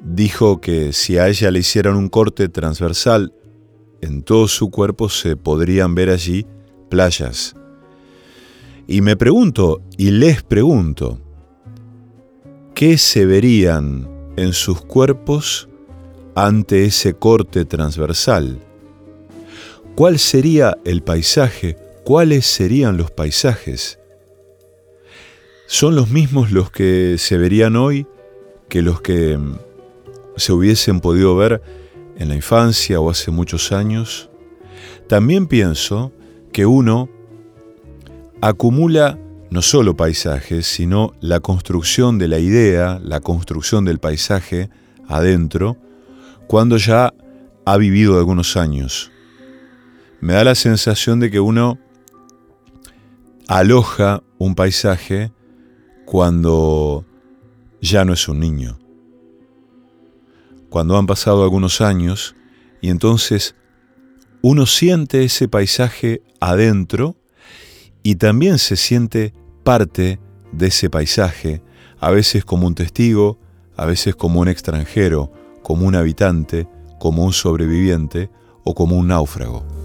dijo 0.00 0.60
que 0.60 0.92
si 0.92 1.18
a 1.18 1.28
ella 1.28 1.50
le 1.50 1.60
hicieran 1.60 1.96
un 1.96 2.08
corte 2.08 2.48
transversal 2.48 3.32
en 4.00 4.22
todo 4.22 4.48
su 4.48 4.70
cuerpo 4.70 5.08
se 5.08 5.36
podrían 5.36 5.94
ver 5.94 6.10
allí 6.10 6.46
playas. 6.88 7.54
Y 8.86 9.02
me 9.02 9.16
pregunto, 9.16 9.82
y 9.96 10.10
les 10.10 10.42
pregunto, 10.42 11.20
¿qué 12.74 12.98
se 12.98 13.24
verían 13.24 14.08
en 14.36 14.52
sus 14.52 14.80
cuerpos 14.80 15.68
ante 16.34 16.86
ese 16.86 17.14
corte 17.14 17.64
transversal? 17.64 18.58
¿Cuál 19.94 20.18
sería 20.18 20.76
el 20.84 21.02
paisaje? 21.02 21.76
¿Cuáles 22.04 22.46
serían 22.46 22.96
los 22.96 23.10
paisajes? 23.10 23.99
Son 25.72 25.94
los 25.94 26.10
mismos 26.10 26.50
los 26.50 26.72
que 26.72 27.14
se 27.16 27.38
verían 27.38 27.76
hoy 27.76 28.04
que 28.68 28.82
los 28.82 29.00
que 29.00 29.38
mm, 29.38 29.56
se 30.36 30.52
hubiesen 30.52 30.98
podido 30.98 31.36
ver 31.36 31.62
en 32.16 32.28
la 32.28 32.34
infancia 32.34 32.98
o 32.98 33.08
hace 33.08 33.30
muchos 33.30 33.70
años. 33.70 34.30
También 35.08 35.46
pienso 35.46 36.10
que 36.52 36.66
uno 36.66 37.08
acumula 38.40 39.16
no 39.50 39.62
solo 39.62 39.96
paisajes, 39.96 40.66
sino 40.66 41.12
la 41.20 41.38
construcción 41.38 42.18
de 42.18 42.26
la 42.26 42.40
idea, 42.40 43.00
la 43.04 43.20
construcción 43.20 43.84
del 43.84 44.00
paisaje 44.00 44.70
adentro, 45.06 45.76
cuando 46.48 46.78
ya 46.78 47.14
ha 47.64 47.76
vivido 47.76 48.18
algunos 48.18 48.56
años. 48.56 49.12
Me 50.20 50.32
da 50.32 50.42
la 50.42 50.56
sensación 50.56 51.20
de 51.20 51.30
que 51.30 51.38
uno 51.38 51.78
aloja 53.46 54.24
un 54.36 54.56
paisaje 54.56 55.30
cuando 56.10 57.04
ya 57.80 58.04
no 58.04 58.14
es 58.14 58.26
un 58.26 58.40
niño. 58.40 58.80
Cuando 60.68 60.98
han 60.98 61.06
pasado 61.06 61.44
algunos 61.44 61.80
años 61.80 62.34
y 62.80 62.88
entonces 62.88 63.54
uno 64.42 64.66
siente 64.66 65.22
ese 65.22 65.46
paisaje 65.46 66.22
adentro 66.40 67.14
y 68.02 68.16
también 68.16 68.58
se 68.58 68.74
siente 68.74 69.34
parte 69.62 70.18
de 70.50 70.66
ese 70.66 70.90
paisaje, 70.90 71.62
a 72.00 72.10
veces 72.10 72.44
como 72.44 72.66
un 72.66 72.74
testigo, 72.74 73.38
a 73.76 73.86
veces 73.86 74.16
como 74.16 74.40
un 74.40 74.48
extranjero, 74.48 75.30
como 75.62 75.86
un 75.86 75.94
habitante, 75.94 76.66
como 76.98 77.24
un 77.24 77.32
sobreviviente 77.32 78.30
o 78.64 78.74
como 78.74 78.96
un 78.96 79.06
náufrago. 79.06 79.79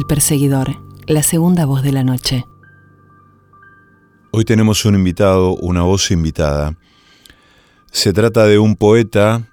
El 0.00 0.06
perseguidor, 0.06 0.80
la 1.06 1.22
segunda 1.22 1.66
voz 1.66 1.82
de 1.82 1.92
la 1.92 2.02
noche. 2.02 2.46
Hoy 4.30 4.46
tenemos 4.46 4.86
un 4.86 4.94
invitado, 4.94 5.54
una 5.56 5.82
voz 5.82 6.10
invitada. 6.10 6.78
Se 7.92 8.14
trata 8.14 8.46
de 8.46 8.58
un 8.58 8.76
poeta 8.76 9.46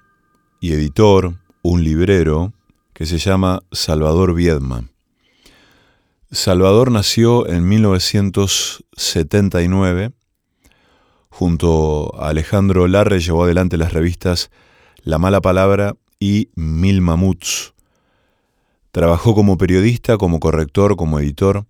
y 0.58 0.72
editor, 0.72 1.34
un 1.60 1.84
librero, 1.84 2.54
que 2.94 3.04
se 3.04 3.18
llama 3.18 3.60
Salvador 3.72 4.32
Viedma. 4.32 4.88
Salvador 6.30 6.92
nació 6.92 7.46
en 7.46 7.68
1979. 7.68 10.12
Junto 11.28 12.18
a 12.18 12.30
Alejandro 12.30 12.88
Larre 12.88 13.20
llevó 13.20 13.44
adelante 13.44 13.76
las 13.76 13.92
revistas 13.92 14.50
La 15.02 15.18
Mala 15.18 15.42
Palabra 15.42 15.94
y 16.18 16.48
Mil 16.54 17.02
Mamuts. 17.02 17.74
Trabajó 18.90 19.34
como 19.34 19.58
periodista, 19.58 20.16
como 20.16 20.40
corrector, 20.40 20.96
como 20.96 21.20
editor 21.20 21.66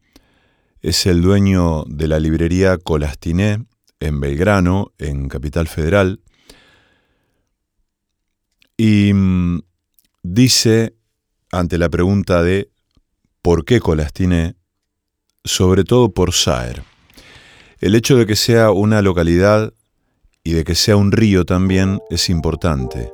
es 0.81 1.07
el 1.07 1.23
dueño 1.23 1.85
de 1.89 2.09
la 2.09 2.21
librería 2.21 2.79
Colastiné 2.79 3.65
en 4.01 4.21
Belgrano, 4.21 4.93
en 4.99 5.29
Capital 5.29 5.67
Federal, 5.67 6.21
y 8.77 9.13
mm, 9.13 9.61
dice, 10.23 10.95
ante 11.51 11.79
la 11.79 11.89
pregunta 11.89 12.45
de 12.45 12.71
¿por 13.43 13.65
qué 13.65 13.81
Colastiné? 13.81 14.55
Sobre 15.43 15.83
todo 15.83 16.13
por 16.13 16.33
Saer. 16.33 16.85
El 17.81 17.97
hecho 17.97 18.17
de 18.17 18.27
que 18.27 18.37
sea 18.37 18.71
una 18.71 19.03
localidad 19.03 19.73
y 20.45 20.53
de 20.53 20.63
que 20.63 20.77
sea 20.77 20.97
un 20.97 21.11
río 21.11 21.45
también 21.45 22.01
es 22.11 22.31
importante. 22.31 23.13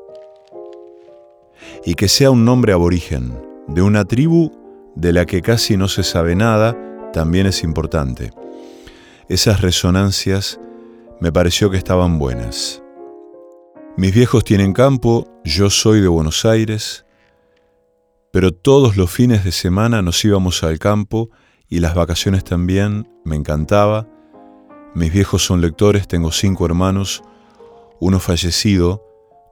Y 1.86 1.94
que 1.94 2.08
sea 2.08 2.30
un 2.30 2.44
nombre 2.44 2.72
aborigen, 2.72 3.34
de 3.68 3.82
una 3.82 4.04
tribu 4.04 4.52
de 4.94 5.12
la 5.12 5.26
que 5.26 5.42
casi 5.42 5.76
no 5.76 5.88
se 5.88 6.02
sabe 6.02 6.34
nada, 6.34 6.76
también 7.12 7.46
es 7.46 7.62
importante. 7.62 8.30
Esas 9.28 9.60
resonancias 9.60 10.60
me 11.20 11.32
pareció 11.32 11.70
que 11.70 11.76
estaban 11.76 12.18
buenas. 12.18 12.82
Mis 13.96 14.14
viejos 14.14 14.44
tienen 14.44 14.72
campo, 14.72 15.28
yo 15.44 15.70
soy 15.70 16.00
de 16.00 16.08
Buenos 16.08 16.44
Aires, 16.44 17.06
pero 18.32 18.52
todos 18.52 18.96
los 18.96 19.10
fines 19.10 19.44
de 19.44 19.52
semana 19.52 20.02
nos 20.02 20.24
íbamos 20.24 20.64
al 20.64 20.78
campo 20.78 21.30
y 21.68 21.78
las 21.78 21.94
vacaciones 21.94 22.44
también, 22.44 23.08
me 23.24 23.36
encantaba. 23.36 24.08
Mis 24.94 25.12
viejos 25.12 25.44
son 25.44 25.60
lectores, 25.60 26.08
tengo 26.08 26.32
cinco 26.32 26.66
hermanos, 26.66 27.22
uno 28.00 28.18
fallecido, 28.20 29.02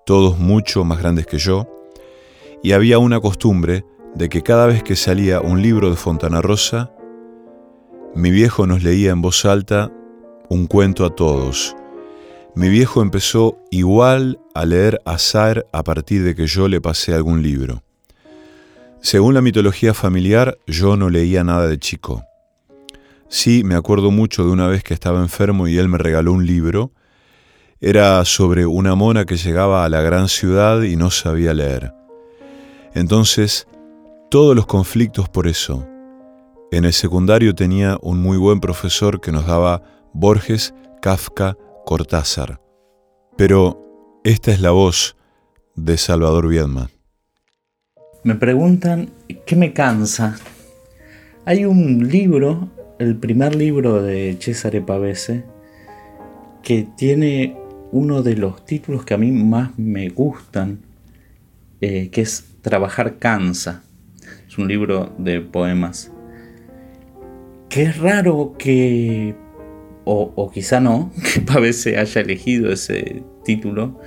todos 0.04 0.38
mucho 0.38 0.84
más 0.84 0.98
grandes 0.98 1.26
que 1.26 1.38
yo, 1.38 1.68
y 2.62 2.72
había 2.72 2.98
una 2.98 3.20
costumbre 3.20 3.84
de 4.14 4.28
que 4.28 4.42
cada 4.42 4.66
vez 4.66 4.82
que 4.82 4.96
salía 4.96 5.40
un 5.40 5.62
libro 5.62 5.90
de 5.90 5.96
Fontana 5.96 6.42
Rosa, 6.42 6.90
mi 8.14 8.30
viejo 8.30 8.66
nos 8.66 8.82
leía 8.82 9.10
en 9.10 9.22
voz 9.22 9.44
alta 9.44 9.90
un 10.48 10.66
cuento 10.66 11.06
a 11.06 11.14
todos. 11.14 11.74
Mi 12.54 12.68
viejo 12.68 13.00
empezó 13.00 13.56
igual 13.70 14.38
a 14.54 14.66
leer 14.66 15.00
a 15.06 15.16
Saer 15.16 15.66
a 15.72 15.82
partir 15.82 16.22
de 16.22 16.34
que 16.34 16.46
yo 16.46 16.68
le 16.68 16.80
pasé 16.80 17.14
algún 17.14 17.42
libro. 17.42 17.82
Según 19.00 19.32
la 19.32 19.40
mitología 19.40 19.94
familiar, 19.94 20.58
yo 20.66 20.96
no 20.96 21.08
leía 21.08 21.42
nada 21.42 21.66
de 21.66 21.78
chico. 21.78 22.22
Sí, 23.28 23.64
me 23.64 23.74
acuerdo 23.74 24.10
mucho 24.10 24.44
de 24.44 24.50
una 24.50 24.66
vez 24.66 24.84
que 24.84 24.92
estaba 24.92 25.20
enfermo 25.20 25.66
y 25.66 25.78
él 25.78 25.88
me 25.88 25.96
regaló 25.96 26.34
un 26.34 26.44
libro. 26.44 26.92
Era 27.80 28.22
sobre 28.26 28.66
una 28.66 28.94
mona 28.94 29.24
que 29.24 29.38
llegaba 29.38 29.86
a 29.86 29.88
la 29.88 30.02
gran 30.02 30.28
ciudad 30.28 30.82
y 30.82 30.96
no 30.96 31.10
sabía 31.10 31.54
leer. 31.54 31.94
Entonces, 32.94 33.66
todos 34.32 34.56
los 34.56 34.64
conflictos 34.64 35.28
por 35.28 35.46
eso, 35.46 35.86
en 36.70 36.86
el 36.86 36.94
secundario 36.94 37.54
tenía 37.54 37.98
un 38.00 38.18
muy 38.18 38.38
buen 38.38 38.60
profesor 38.60 39.20
que 39.20 39.30
nos 39.30 39.46
daba 39.46 39.82
Borges, 40.14 40.72
Kafka, 41.02 41.58
Cortázar. 41.84 42.58
Pero 43.36 44.20
esta 44.24 44.50
es 44.50 44.62
la 44.62 44.70
voz 44.70 45.18
de 45.76 45.98
Salvador 45.98 46.48
Viedma. 46.48 46.88
Me 48.24 48.34
preguntan 48.34 49.10
qué 49.44 49.54
me 49.54 49.74
cansa. 49.74 50.38
Hay 51.44 51.66
un 51.66 52.08
libro, 52.08 52.70
el 52.98 53.16
primer 53.16 53.54
libro 53.54 54.02
de 54.02 54.38
Cesare 54.40 54.80
Pavese, 54.80 55.44
que 56.62 56.88
tiene 56.96 57.54
uno 57.90 58.22
de 58.22 58.36
los 58.36 58.64
títulos 58.64 59.04
que 59.04 59.12
a 59.12 59.18
mí 59.18 59.30
más 59.30 59.78
me 59.78 60.08
gustan, 60.08 60.80
eh, 61.82 62.08
que 62.08 62.22
es 62.22 62.46
Trabajar 62.62 63.18
cansa. 63.18 63.82
Es 64.52 64.58
un 64.58 64.68
libro 64.68 65.10
de 65.16 65.40
poemas 65.40 66.12
que 67.70 67.84
es 67.84 67.96
raro 67.96 68.54
que, 68.58 69.34
o, 70.04 70.50
quizá 70.52 70.78
no, 70.78 71.10
que 71.32 71.40
Pavese 71.40 71.96
haya 71.96 72.20
elegido 72.20 72.70
ese 72.70 73.22
título, 73.46 73.98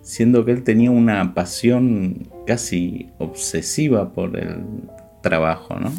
siendo 0.00 0.44
que 0.44 0.50
él 0.50 0.64
tenía 0.64 0.90
una 0.90 1.34
pasión 1.34 2.28
casi 2.48 3.10
obsesiva 3.20 4.12
por 4.12 4.36
el 4.36 4.64
trabajo, 5.22 5.76
¿no? 5.78 5.92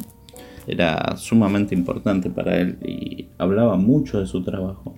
Era 0.68 1.16
sumamente 1.16 1.74
importante 1.74 2.30
para 2.30 2.60
él 2.60 2.80
y 2.86 3.30
hablaba 3.38 3.78
mucho 3.78 4.20
de 4.20 4.28
su 4.28 4.44
trabajo. 4.44 4.96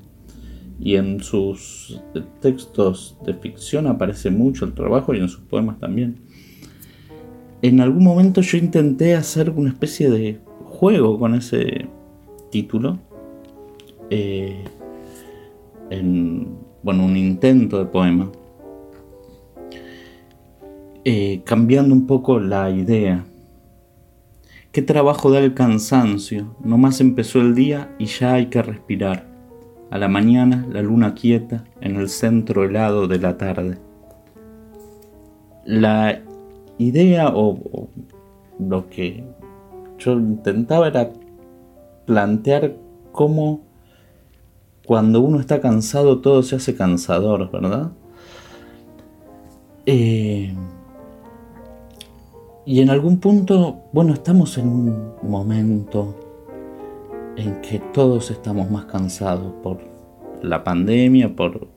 Y 0.80 0.96
en 0.96 1.22
sus 1.22 2.02
textos 2.42 3.20
de 3.24 3.36
ficción 3.36 3.86
aparece 3.86 4.32
mucho 4.32 4.66
el 4.66 4.74
trabajo 4.74 5.14
y 5.14 5.20
en 5.20 5.30
sus 5.30 5.42
poemas 5.42 5.80
también. 5.80 6.25
En 7.66 7.82
algún 7.82 8.04
momento 8.04 8.42
yo 8.42 8.60
intenté 8.60 9.16
hacer 9.16 9.50
una 9.50 9.70
especie 9.70 10.12
de 10.12 10.40
juego 10.66 11.18
con 11.18 11.34
ese 11.34 11.88
título 12.52 13.00
eh, 14.12 14.64
en 15.90 16.60
bueno, 16.84 17.06
un 17.06 17.18
intento 17.18 17.80
de 17.80 17.86
poema, 17.86 18.30
eh, 21.06 21.42
cambiando 21.44 21.96
un 21.96 22.06
poco 22.06 22.40
la 22.40 22.70
idea. 22.70 23.26
¿Qué 24.72 24.84
trabajo 24.84 25.32
da 25.32 25.40
el 25.40 25.56
cansancio? 25.56 26.56
Nomás 26.64 27.02
empezó 27.02 27.42
el 27.42 27.56
día 27.56 27.96
y 27.98 28.06
ya 28.06 28.36
hay 28.36 28.46
que 28.52 28.62
respirar. 28.62 29.26
A 29.90 29.98
la 29.98 30.08
mañana 30.08 30.68
la 30.72 30.84
luna 30.84 31.16
quieta 31.16 31.64
en 31.82 31.96
el 31.96 32.10
centro 32.10 32.64
helado 32.64 33.08
de 33.08 33.18
la 33.18 33.38
tarde. 33.38 33.80
La 35.66 36.22
idea 36.78 37.30
o 37.34 37.90
lo 38.60 38.90
que 38.90 39.24
yo 39.98 40.14
intentaba 40.14 40.88
era 40.88 41.12
plantear 42.06 42.76
cómo 43.12 43.62
cuando 44.86 45.22
uno 45.22 45.40
está 45.40 45.62
cansado 45.62 46.20
todo 46.20 46.44
se 46.44 46.56
hace 46.58 46.76
cansador, 46.76 47.50
¿verdad? 47.52 47.92
Eh, 49.86 50.54
y 52.66 52.82
en 52.82 52.90
algún 52.90 53.20
punto, 53.20 53.84
bueno, 53.94 54.14
estamos 54.14 54.58
en 54.58 54.68
un 54.68 55.14
momento 55.24 56.16
en 57.36 57.62
que 57.62 57.80
todos 57.94 58.32
estamos 58.32 58.70
más 58.72 58.86
cansados 58.86 59.54
por 59.62 59.80
la 60.42 60.64
pandemia, 60.64 61.36
por 61.36 61.68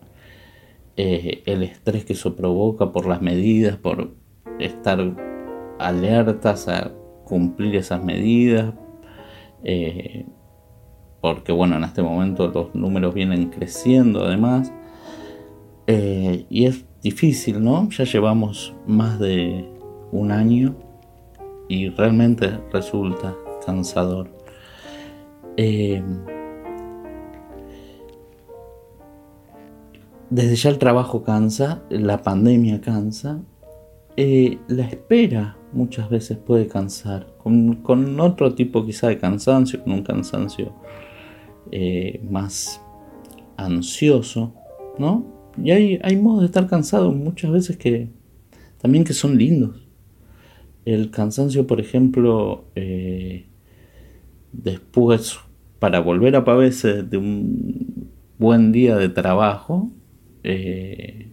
eh, 0.96 1.42
el 1.46 1.62
estrés 1.62 2.04
que 2.04 2.14
eso 2.14 2.34
provoca, 2.37 2.92
por 2.92 3.06
las 3.06 3.20
medidas, 3.20 3.76
por 3.76 4.17
estar 4.59 4.99
alertas 5.79 6.68
a 6.68 6.92
cumplir 7.25 7.77
esas 7.77 8.03
medidas, 8.03 8.75
eh, 9.64 10.27
porque 11.21 11.53
bueno, 11.53 11.77
en 11.77 11.85
este 11.85 12.03
momento 12.03 12.49
los 12.49 12.75
números 12.75 13.14
vienen 13.14 13.51
creciendo 13.51 14.25
además, 14.25 14.73
eh, 15.87 16.47
y 16.49 16.66
es 16.66 16.85
difícil, 17.03 17.62
¿no? 17.62 17.88
Ya 17.90 18.05
llevamos 18.05 18.75
más 18.87 19.18
de 19.18 19.68
un 20.12 20.33
año 20.33 20.75
y 21.68 21.91
realmente 21.91 22.59
resulta 22.72 23.35
cansador. 23.64 24.30
Eh, 25.57 26.03
desde 30.30 30.57
ya 30.57 30.70
el 30.70 30.78
trabajo 30.78 31.22
cansa, 31.22 31.82
la 31.91 32.22
pandemia 32.22 32.80
cansa, 32.80 33.41
la 34.69 34.85
espera 34.85 35.57
muchas 35.73 36.11
veces 36.11 36.39
puede 36.39 36.66
cansar, 36.66 37.35
con, 37.43 38.21
otro 38.21 38.55
tipo 38.55 38.85
quizá 38.85 39.09
de 39.09 39.19
cansancio, 39.19 39.83
con 39.83 39.93
un 39.93 40.03
cansancio 40.03 40.73
eh, 41.71 42.21
más 42.29 42.81
ansioso, 43.57 44.55
¿no? 44.99 45.25
Y 45.62 45.71
hay, 45.71 45.99
hay 46.03 46.16
modos 46.16 46.41
de 46.41 46.47
estar 46.47 46.66
cansado 46.66 47.12
muchas 47.12 47.51
veces 47.51 47.77
que 47.77 48.09
también 48.81 49.05
que 49.05 49.12
son 49.12 49.37
lindos. 49.37 49.87
El 50.85 51.11
cansancio, 51.11 51.66
por 51.66 51.81
ejemplo, 51.81 52.64
eh, 52.75 53.47
después, 54.53 55.39
para 55.79 56.01
volver 56.01 56.37
a 56.37 56.45
pavese 56.45 57.03
de 57.03 57.19
un 57.19 58.11
buen 58.39 58.73
día 58.73 58.97
de 58.97 59.09
trabajo, 59.09 59.91
eh, 60.45 61.31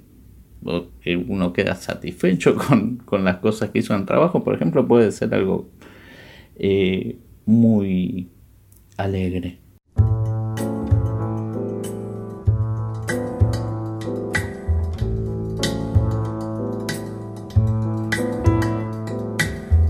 uno 1.27 1.53
queda 1.53 1.75
satisfecho 1.75 2.55
con, 3.05 3.23
las 3.23 3.37
cosas 3.37 3.69
que 3.69 3.79
hizo 3.79 3.93
en 3.93 4.01
el 4.01 4.05
trabajo, 4.05 4.43
por 4.43 4.55
ejemplo, 4.55 4.87
puede 4.87 5.11
ser 5.11 5.33
algo 5.33 5.67
eh, 6.55 7.17
muy 7.45 8.29
alegre. 8.97 9.59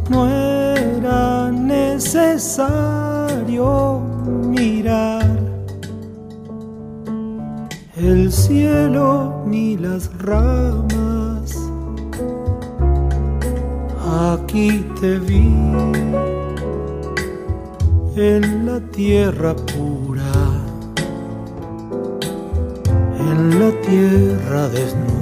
No 0.09 0.30
era 0.30 1.51
necesario 1.51 2.80
mirar 4.49 5.26
el 7.97 8.32
cielo 8.32 9.34
ni 9.46 9.78
las 9.78 10.10
ramas. 10.20 11.56
Aquí 14.32 14.86
te 15.00 15.20
vi 15.20 15.54
en 18.16 18.66
la 18.66 18.80
tierra 18.91 19.56
pura, 19.56 20.34
en 23.20 23.60
la 23.60 23.72
tierra 23.82 24.70
desnuda. 24.70 25.14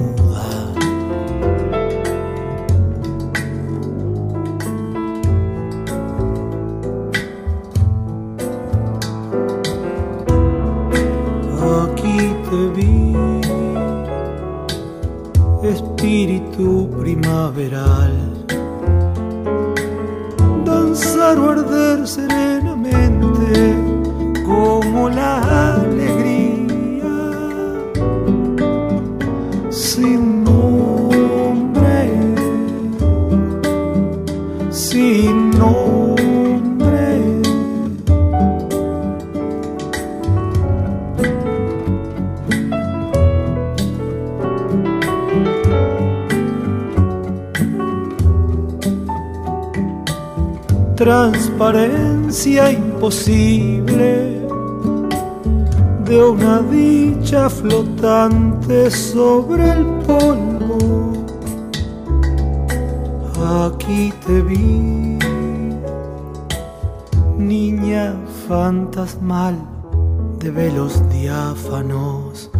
De 56.04 56.24
una 56.24 56.60
dicha 56.62 57.50
flotante 57.50 58.90
sobre 58.90 59.72
el 59.72 59.84
polvo. 60.06 61.12
Aquí 63.66 64.10
te 64.26 64.40
vi, 64.40 65.18
niña 67.36 68.16
fantasmal 68.48 69.56
de 70.38 70.50
velos 70.50 71.02
diáfanos 71.10 72.50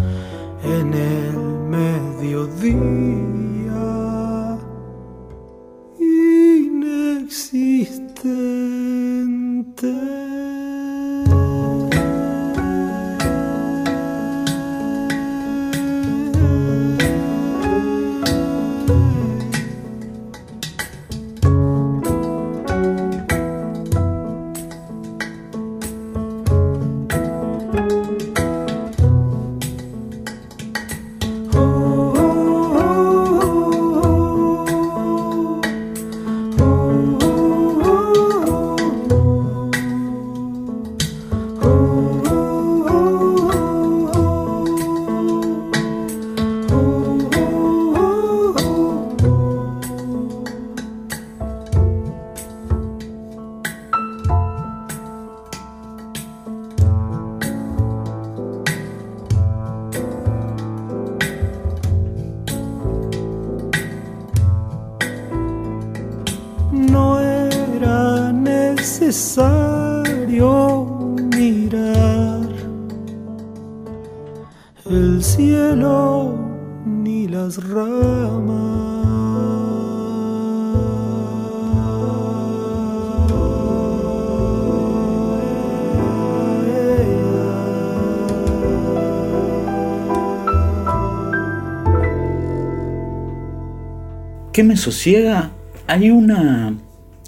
¿Qué 94.54 94.62
me 94.62 94.76
sosiega? 94.76 95.50
Hay 95.88 96.12
una 96.12 96.78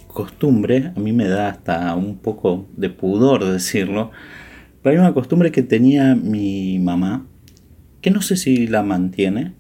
costumbre, 0.07 0.93
a 0.95 1.01
mí 1.01 1.13
me 1.13 1.27
da 1.27 1.49
hasta 1.49 1.93
un 1.97 2.19
poco 2.19 2.69
de 2.77 2.89
pudor 2.89 3.45
decirlo, 3.45 4.13
pero 4.81 4.95
hay 4.95 5.01
una 5.01 5.13
costumbre 5.13 5.51
que 5.51 5.65
tenía 5.65 6.15
mi 6.15 6.79
mamá, 6.79 7.27
que 8.01 8.13
no 8.13 8.23
sé 8.23 8.37
si 8.37 8.69
la 8.69 8.85
mantiene, 8.85 9.55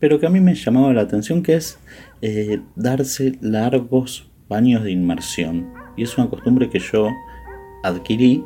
pero 0.00 0.18
que 0.18 0.26
a 0.26 0.28
mí 0.28 0.40
me 0.40 0.56
llamaba 0.56 0.92
la 0.92 1.02
atención, 1.02 1.44
que 1.44 1.54
es 1.54 1.78
eh, 2.20 2.60
darse 2.74 3.38
largos 3.40 4.28
baños 4.48 4.82
de 4.82 4.90
inmersión. 4.90 5.72
Y 5.96 6.02
es 6.02 6.18
una 6.18 6.28
costumbre 6.28 6.68
que 6.68 6.80
yo 6.80 7.10
adquirí, 7.84 8.44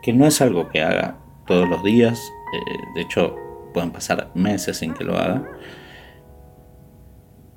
que 0.00 0.12
no 0.12 0.28
es 0.28 0.40
algo 0.40 0.68
que 0.68 0.80
haga 0.80 1.18
todos 1.44 1.68
los 1.68 1.82
días, 1.82 2.20
eh, 2.52 2.76
de 2.94 3.00
hecho 3.00 3.34
pueden 3.72 3.90
pasar 3.90 4.30
meses 4.36 4.76
sin 4.76 4.94
que 4.94 5.02
lo 5.02 5.18
haga, 5.18 5.44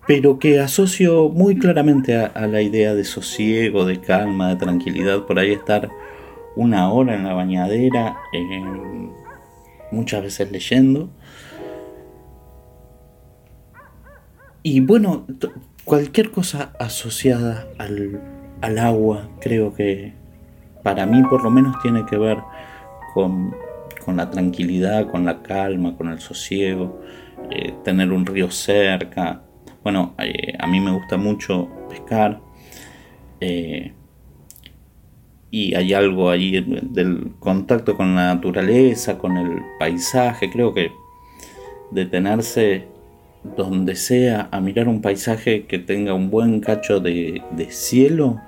pero 0.07 0.39
que 0.39 0.61
asocio 0.61 1.27
muy 1.27 1.57
claramente 1.59 2.15
a, 2.15 2.47
la 2.47 2.61
idea 2.61 2.95
de 2.95 3.03
sosiego, 3.03 3.85
de 3.85 3.99
calma, 3.99 4.47
de 4.47 4.55
tranquilidad, 4.55 5.25
por 5.25 5.37
ahí 5.37 5.51
estar 5.51 5.89
una 6.55 6.89
hora 6.91 7.13
en 7.13 7.25
la 7.25 7.33
bañadera, 7.33 8.17
eh, 8.31 8.63
muchas 9.91 10.23
veces 10.23 10.49
leyendo. 10.49 11.09
Y 14.63 14.79
bueno, 14.79 15.27
cualquier 15.83 16.31
cosa 16.31 16.71
asociada 16.79 17.67
al, 17.77 18.21
al, 18.61 18.77
agua, 18.79 19.29
creo 19.41 19.73
que 19.73 20.13
para 20.83 21.05
mí 21.05 21.21
por 21.23 21.43
lo 21.43 21.51
menos 21.51 21.75
tiene 21.81 22.05
que 22.05 22.17
ver 22.17 22.37
con, 23.13 23.53
con 24.05 24.15
la 24.15 24.29
tranquilidad, 24.29 25.09
con 25.11 25.25
la 25.25 25.41
calma, 25.43 25.97
con 25.97 26.07
el 26.07 26.19
sosiego, 26.19 27.01
eh, 27.51 27.73
tener 27.83 28.11
un 28.13 28.25
río 28.25 28.49
cerca, 28.51 29.41
bueno, 29.87 30.15
eh, 30.19 30.53
a 30.59 30.67
mí 30.67 30.81
me 30.81 30.91
gusta 30.91 31.15
mucho 31.15 31.69
pescar. 31.87 32.41
Eh, 33.39 33.93
y 35.49 35.75
hay 35.75 35.93
algo 35.93 36.29
ahí 36.29 36.59
del 36.59 37.31
contacto 37.39 37.95
con 37.95 38.13
la 38.13 38.33
naturaleza, 38.33 39.17
con 39.17 39.37
el 39.37 39.61
paisaje. 39.79 40.49
Creo 40.49 40.73
que 40.73 40.91
detenerse 41.91 42.89
donde 43.55 43.95
sea 43.95 44.49
a 44.51 44.59
mirar 44.59 44.89
un 44.89 45.01
paisaje 45.01 45.67
que 45.67 45.79
tenga 45.79 46.13
un 46.13 46.29
buen 46.29 46.59
cacho 46.59 46.99
de, 46.99 47.41
cielo 47.69 48.41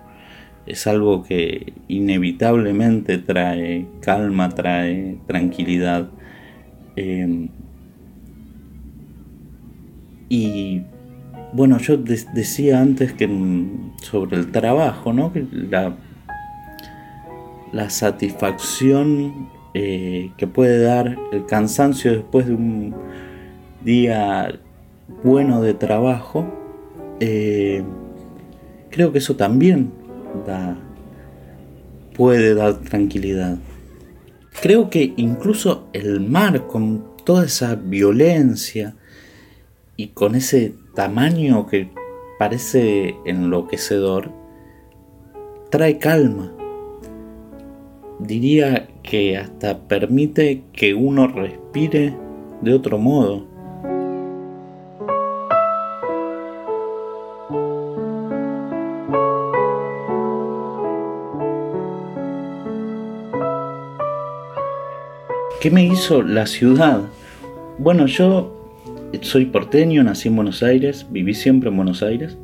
es 0.65 0.87
algo 0.87 1.23
que 1.23 1.71
inevitablemente 1.87 3.17
trae 3.17 3.87
calma, 4.01 4.49
trae 4.49 5.19
tranquilidad. 5.25 6.09
Eh, 6.97 7.47
y 10.27 10.81
bueno, 11.53 11.77
yo 11.79 11.97
de 11.97 12.19
decía 12.33 12.79
antes 12.79 13.13
que 13.13 13.29
sobre 14.01 14.37
el 14.37 14.51
trabajo, 14.51 15.13
¿no? 15.13 15.33
Que 15.33 15.45
la, 15.51 15.95
la 17.71 17.89
satisfacción 17.89 19.49
eh, 19.73 20.31
que 20.37 20.47
puede 20.47 20.81
dar 20.81 21.17
el 21.31 21.45
cansancio 21.45 22.11
después 22.11 22.47
de 22.47 22.53
un 22.53 22.95
día 23.83 24.59
bueno 25.23 25.61
de 25.61 25.73
trabajo, 25.73 26.47
eh, 27.19 27.83
creo 28.89 29.11
que 29.11 29.19
eso 29.19 29.35
también 29.35 29.91
da, 30.47 30.77
puede 32.15 32.55
dar 32.55 32.79
tranquilidad. 32.79 33.57
Creo 34.61 34.89
que 34.89 35.13
incluso 35.17 35.87
el 35.93 36.19
mar, 36.21 36.67
con 36.67 37.05
toda 37.23 37.45
esa 37.45 37.75
violencia 37.75 38.95
y 39.95 40.07
con 40.07 40.35
ese 40.35 40.73
tamaño 40.99 41.65
que 41.65 41.87
parece 42.37 43.15
enloquecedor, 43.23 44.31
trae 45.69 45.97
calma. 45.97 46.51
Diría 48.19 48.89
que 49.01 49.37
hasta 49.37 49.79
permite 49.87 50.63
que 50.73 50.93
uno 50.93 51.27
respire 51.27 52.13
de 52.59 52.73
otro 52.73 52.97
modo. 52.97 53.45
¿Qué 65.61 65.71
me 65.71 65.85
hizo 65.85 66.23
la 66.23 66.45
ciudad? 66.45 67.03
Bueno, 67.77 68.05
yo 68.05 68.58
soy 69.21 69.45
porteño, 69.45 70.03
nací 70.03 70.27
en 70.27 70.35
Buenos 70.35 70.63
Aires, 70.63 71.07
viví 71.09 71.33
siempre 71.33 71.69
en 71.69 71.75
Buenos 71.75 72.03
Aires, 72.03 72.37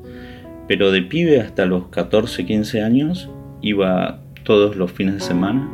pero 0.67 0.91
de 0.91 1.01
pibe 1.01 1.39
hasta 1.39 1.65
los 1.65 1.87
14, 1.87 2.45
15 2.45 2.81
años 2.81 3.29
iba 3.61 4.19
todos 4.43 4.75
los 4.75 4.91
fines 4.91 5.15
de 5.15 5.19
semana 5.21 5.71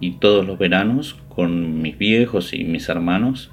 y 0.00 0.12
todos 0.12 0.46
los 0.46 0.58
veranos 0.58 1.16
con 1.28 1.80
mis 1.82 1.98
viejos 1.98 2.52
y 2.52 2.64
mis 2.64 2.88
hermanos 2.88 3.50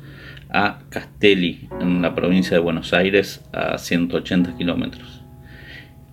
a 0.49 0.79
Castelli, 0.89 1.67
en 1.81 2.01
la 2.01 2.15
provincia 2.15 2.55
de 2.55 2.63
Buenos 2.63 2.93
Aires, 2.93 3.43
a 3.51 3.77
180 3.77 4.57
kilómetros. 4.57 5.23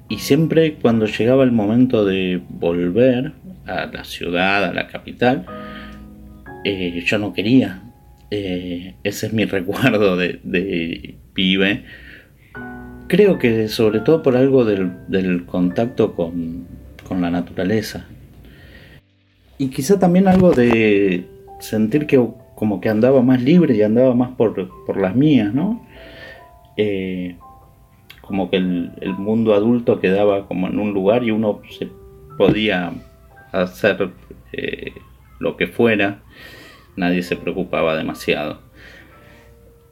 Y 0.08 0.18
siempre 0.18 0.74
cuando 0.74 1.06
llegaba 1.06 1.44
el 1.44 1.52
momento 1.52 2.04
de 2.04 2.42
volver 2.48 3.32
a 3.66 3.86
la 3.86 4.04
ciudad, 4.04 4.64
a 4.64 4.72
la 4.72 4.88
capital, 4.88 5.46
eh, 6.64 7.02
yo 7.06 7.18
no 7.18 7.32
quería. 7.32 7.82
Eh, 8.34 8.94
ese 9.04 9.26
es 9.26 9.34
mi 9.34 9.44
recuerdo 9.56 10.16
de, 10.16 11.18
pibe. 11.34 11.84
Creo 13.06 13.38
que 13.38 13.68
sobre 13.68 14.00
todo 14.00 14.22
por 14.22 14.38
algo 14.38 14.64
del, 14.64 15.44
contacto 15.44 16.14
con, 16.14 16.66
la 17.10 17.30
naturaleza. 17.30 18.06
Y 19.58 19.68
quizá 19.68 19.98
también 19.98 20.28
algo 20.28 20.52
de 20.52 21.26
sentir 21.60 22.06
que 22.06 22.26
como 22.54 22.80
que 22.80 22.88
andaba 22.88 23.20
más 23.20 23.42
libre 23.42 23.76
y 23.76 23.82
andaba 23.82 24.14
más 24.14 24.30
por, 24.30 24.96
las 24.96 25.14
mías, 25.14 25.52
¿no? 25.52 25.86
Eh, 26.78 27.36
como 28.22 28.48
que 28.48 28.56
el, 28.56 28.92
el, 29.02 29.12
mundo 29.12 29.52
adulto 29.52 30.00
quedaba 30.00 30.48
como 30.48 30.68
en 30.68 30.78
un 30.78 30.94
lugar 30.94 31.22
y 31.22 31.32
uno 31.32 31.60
se 31.68 31.90
podía 32.38 32.94
hacer 33.52 34.10
lo 35.38 35.58
que 35.58 35.66
fuera, 35.66 36.22
nadie 36.96 37.22
se 37.22 37.36
preocupaba 37.36 37.96
demasiado. 37.96 38.60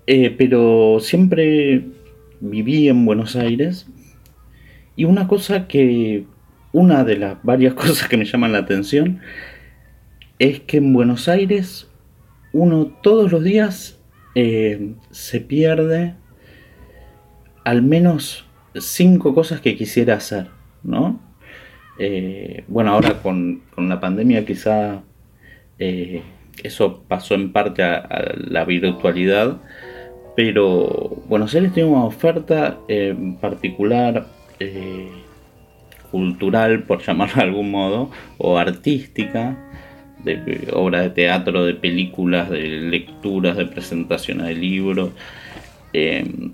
Eh, 0.06 0.34
pero 0.36 0.98
siempre 1.00 1.84
viví 2.40 2.88
en 2.88 3.04
Buenos 3.04 3.36
Aires 3.36 3.86
y 4.96 5.04
una 5.04 5.28
cosa 5.28 5.68
que, 5.68 6.24
una 6.72 7.04
de 7.04 7.16
las 7.16 7.42
varias 7.42 7.74
cosas 7.82 8.08
que 8.08 8.16
me 8.16 8.24
llaman 8.24 8.52
la 8.52 8.58
atención 8.58 9.20
es 10.38 10.60
que 10.60 10.78
en 10.78 10.92
Buenos 10.92 11.28
Aires 11.28 11.88
uno 12.52 12.86
todos 12.86 13.30
los 13.30 13.44
días 13.44 14.00
eh, 14.34 14.94
se 15.10 15.40
pierde 15.40 16.14
al 17.64 17.82
menos 17.82 18.46
cinco 18.74 19.34
cosas 19.34 19.60
que 19.60 19.76
quisiera 19.76 20.14
hacer, 20.14 20.48
¿no? 20.82 21.20
Eh, 21.98 22.64
bueno, 22.66 22.92
ahora 22.92 23.22
con, 23.22 23.62
con 23.74 23.88
la 23.88 24.00
pandemia 24.00 24.44
quizá 24.46 25.02
eso 26.64 27.02
pasó 27.08 27.34
en 27.34 27.52
parte 27.52 27.82
a, 27.82 28.34
la 28.36 28.64
virtualidad, 28.64 29.58
pero 30.36 31.22
Buenos 31.28 31.54
Aires 31.54 31.72
tiene 31.72 31.90
una 31.90 32.04
oferta 32.04 32.78
en 32.88 33.36
particular 33.36 34.26
eh, 34.58 35.10
cultural, 36.10 36.84
por 36.84 37.02
llamarlo 37.06 37.36
de 37.36 37.42
algún 37.42 37.70
modo, 37.70 38.10
o 38.38 38.58
artística, 38.58 39.56
de 40.24 40.68
obras 40.74 41.02
de 41.04 41.10
teatro, 41.10 41.64
de 41.64 41.74
películas, 41.74 42.50
de 42.50 42.62
lecturas, 42.62 43.56
de 43.56 43.66
presentaciones 43.66 44.46
de 44.48 44.54
libros, 44.54 45.10
eh, 45.92 46.50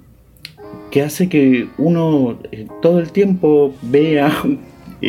que 0.90 1.02
hace 1.02 1.28
que 1.28 1.68
uno 1.78 2.38
todo 2.80 3.00
el 3.00 3.10
tiempo 3.12 3.74
vea 3.82 4.32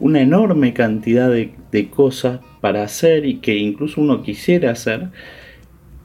una 0.00 0.20
enorme 0.20 0.72
cantidad 0.72 1.30
de, 1.30 1.54
cosas 1.90 2.40
para 2.60 2.82
hacer 2.82 3.26
y 3.26 3.36
que 3.36 3.56
incluso 3.56 4.00
uno 4.00 4.22
quisiera 4.22 4.72
hacer 4.72 5.08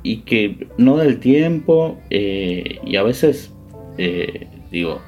y 0.03 0.17
que 0.17 0.67
no 0.77 0.97
da 0.97 1.05
el 1.05 1.19
tiempo 1.19 1.97
eh, 2.09 2.79
y 2.85 2.95
a 2.97 3.03
veces 3.03 3.51
eh, 3.97 4.47
digo 4.71 5.01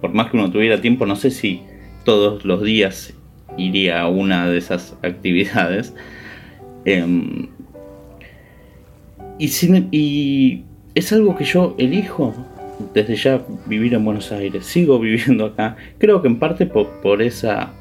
por 0.00 0.12
más 0.12 0.30
que 0.30 0.36
uno 0.36 0.50
tuviera 0.50 0.80
tiempo 0.80 1.06
no 1.06 1.16
sé 1.16 1.30
si 1.30 1.62
todos 2.04 2.44
los 2.44 2.62
días 2.62 3.14
iría 3.56 4.02
a 4.02 4.08
una 4.08 4.48
de 4.48 4.58
esas 4.58 4.96
actividades 5.02 5.94
em, 6.84 7.48
y, 9.38 9.48
y 9.90 10.64
es 10.94 11.12
algo 11.12 11.36
que 11.36 11.44
yo 11.44 11.74
elijo 11.78 12.34
desde 12.94 13.16
ya 13.16 13.40
vivir 13.66 13.94
en 13.94 14.04
Buenos 14.04 14.32
Aires. 14.32 14.64
Sigo 14.66 14.98
viviendo 14.98 15.46
acá. 15.46 15.76
Creo 15.98 16.22
que 16.22 16.28
en 16.28 16.38
parte 16.38 16.66
por, 16.66 17.22
esa 17.22 17.72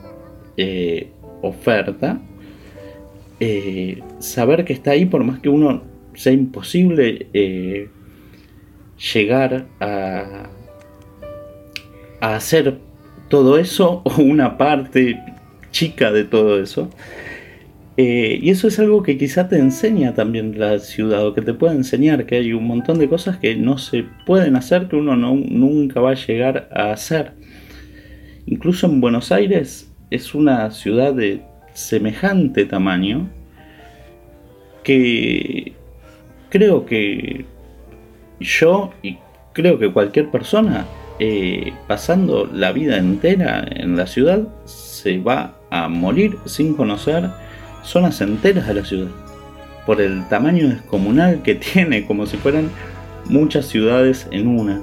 eh, 0.56 1.10
oferta. 1.41 2.20
Eh, 3.39 4.02
saber 4.20 4.66
que 4.66 4.74
está 4.74 4.91
ahí, 4.91 5.06
por 5.06 5.24
más 5.24 5.39
que 5.39 5.50
uno 5.50 5.84
sea 6.16 6.34
imposible 6.34 7.28
eh, 7.34 7.89
llegar 9.14 9.68
a, 9.80 10.50
a 12.20 12.36
hacer 12.36 12.80
todo 13.30 13.60
eso 13.60 14.02
o 14.04 14.22
una 14.22 14.58
parte 14.58 15.20
chica 15.72 16.12
de 16.12 16.24
todo 16.24 16.60
eso. 16.60 16.89
Eh, 18.00 18.39
y 18.43 18.52
eso 18.52 18.68
es 18.68 18.78
algo 18.78 19.02
que 19.02 19.18
quizá 19.18 19.50
te 19.50 19.58
enseña 19.58 20.14
también 20.14 20.60
la 20.60 20.78
ciudad, 20.78 21.26
o 21.26 21.34
que 21.34 21.41
te 21.41 21.56
puede 21.56 21.76
enseñar 21.76 22.28
que 22.28 22.36
hay 22.36 22.54
un 22.54 22.66
montón 22.66 23.00
de 23.00 23.10
cosas 23.10 23.38
que 23.38 23.56
no 23.56 23.80
se 23.80 24.06
pueden 24.26 24.56
hacer, 24.56 24.88
que 24.88 24.95
uno 24.95 25.16
no, 25.16 25.34
nunca 25.34 26.00
va 26.00 26.12
a 26.12 26.14
llegar 26.14 26.70
a 26.72 26.91
hacer. 26.91 27.34
Incluso 28.45 28.86
en 28.86 29.02
Buenos 29.02 29.32
Aires 29.32 29.91
es 30.12 30.36
una 30.36 30.70
ciudad 30.70 31.14
de 31.14 31.41
semejante 31.74 32.66
tamaño 32.66 33.30
que 34.84 35.74
creo 36.50 36.86
que 36.86 37.45
yo 38.39 38.91
y 39.02 39.18
creo 39.54 39.80
que 39.80 39.91
cualquier 39.91 40.30
persona 40.30 40.86
eh, 41.20 41.74
pasando 41.88 42.48
la 42.54 42.72
vida 42.72 42.98
entera 42.98 43.68
en 43.70 43.98
la 43.98 44.06
ciudad 44.06 44.48
se 44.66 45.18
va 45.18 45.58
a 45.72 45.89
morir 45.89 46.38
sin 46.45 46.76
conocer 46.76 47.30
zonas 47.84 48.21
enteras 48.21 48.67
de 48.67 48.73
la 48.73 48.86
ciudad, 48.86 49.11
por 49.86 50.01
el 50.01 50.28
tamaño 50.28 50.69
descomunal 50.69 51.41
que 51.41 51.55
tiene, 51.73 52.05
como 52.05 52.25
si 52.25 52.38
fueran 52.38 52.69
muchas 53.25 53.65
ciudades 53.65 54.28
en 54.32 54.47
una. 54.47 54.82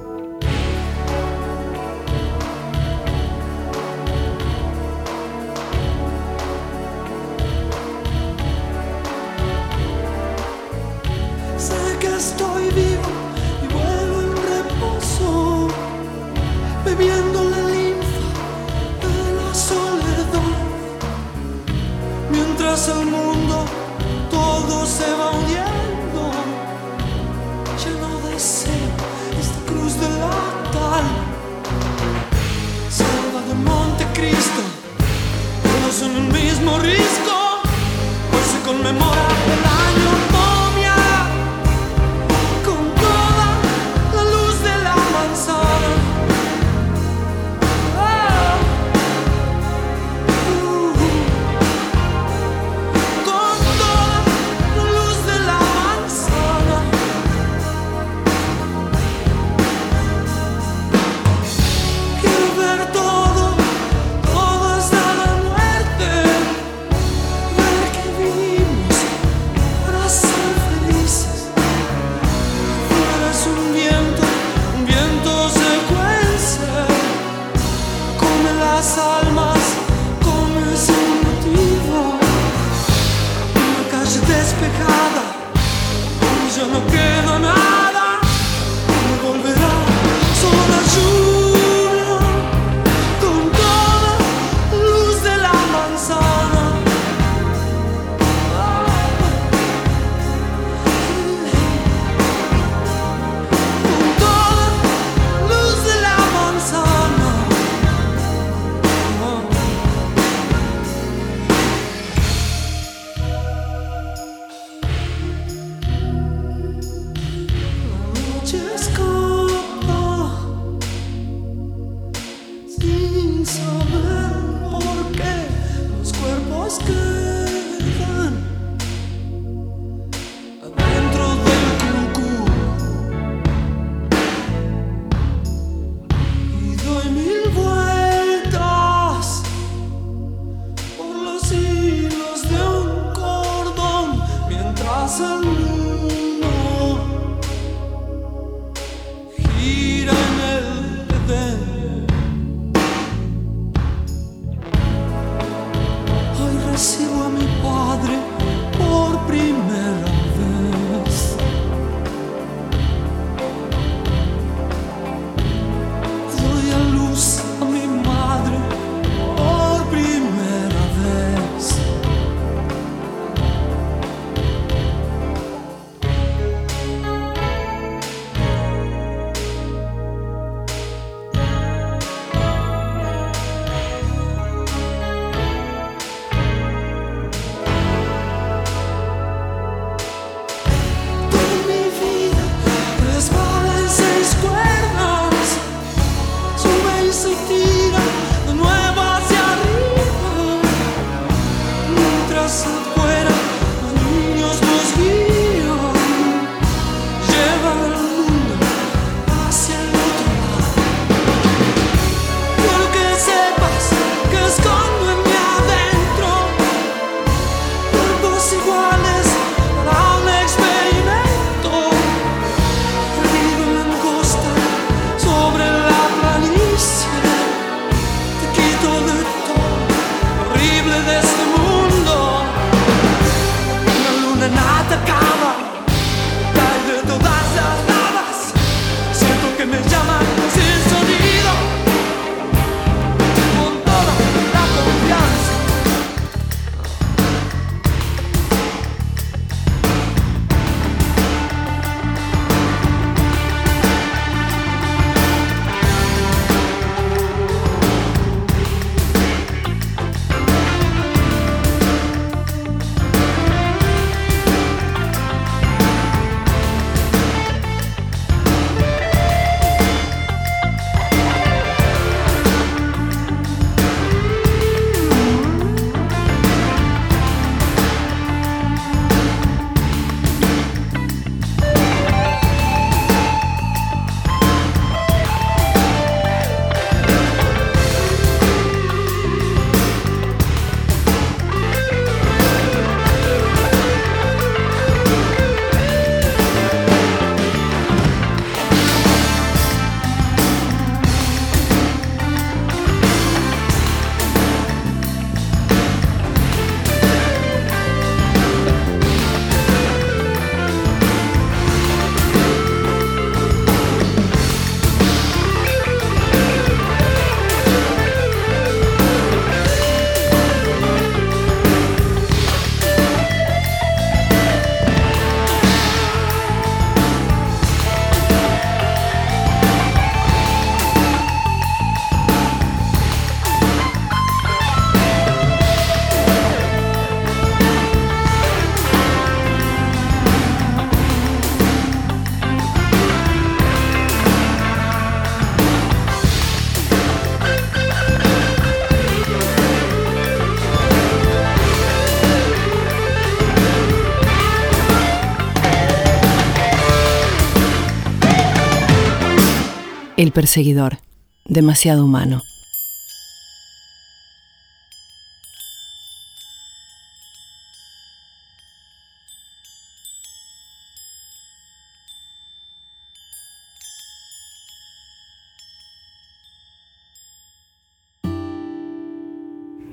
Perseguidor, 360.35 360.99
demasiado 361.47 362.05
humano. 362.05 362.43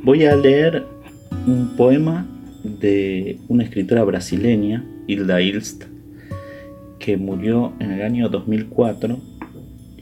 Voy 0.04 0.26
a 0.26 0.36
leer 0.36 0.84
un 1.46 1.76
poema 1.78 2.26
de 2.64 3.40
una 3.48 3.64
escritora 3.64 4.04
brasileña, 4.04 4.84
Hilda 5.06 5.40
Ilst, 5.40 5.84
que 6.98 7.16
murió 7.16 7.74
en 7.80 7.92
el 7.92 8.02
año 8.02 8.28
2004 8.28 9.31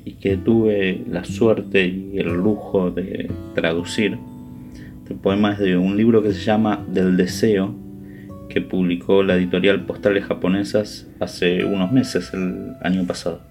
y 0.06 0.14
que 0.14 0.38
tuve 0.38 1.04
la 1.10 1.24
suerte 1.24 1.86
y 1.88 2.18
el 2.20 2.34
lujo 2.34 2.92
de 2.92 3.32
traducir. 3.56 4.18
Este 5.04 5.16
poema 5.16 5.54
es 5.54 5.60
de 5.60 5.78
un 5.78 5.98
libro 5.98 6.22
que 6.22 6.34
se 6.34 6.42
llama 6.44 6.86
Del 6.92 7.18
Deseo, 7.18 7.74
que 8.50 8.62
publicó 8.62 9.24
la 9.24 9.36
editorial 9.36 9.86
Postales 9.86 10.26
Japonesas 10.26 11.08
hace 11.20 11.64
unos 11.66 11.92
meses, 11.92 12.32
el 12.34 12.74
año 12.82 13.06
pasado. 13.06 13.42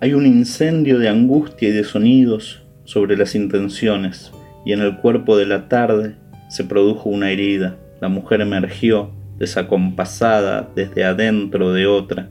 Hay 0.00 0.14
un 0.14 0.26
incendio 0.26 0.98
de 0.98 1.08
angustia 1.08 1.68
y 1.68 1.72
de 1.72 1.84
sonidos 1.84 2.62
sobre 2.84 3.16
las 3.16 3.34
intenciones, 3.34 4.32
y 4.64 4.72
en 4.72 4.80
el 4.80 4.96
cuerpo 4.96 5.36
de 5.36 5.46
la 5.46 5.68
tarde 5.68 6.14
se 6.48 6.64
produjo 6.64 7.08
una 7.08 7.30
herida. 7.30 7.76
La 8.00 8.08
mujer 8.08 8.40
emergió, 8.40 9.10
desacompasada 9.38 10.70
desde 10.74 11.04
adentro 11.04 11.72
de 11.72 11.86
otra, 11.86 12.28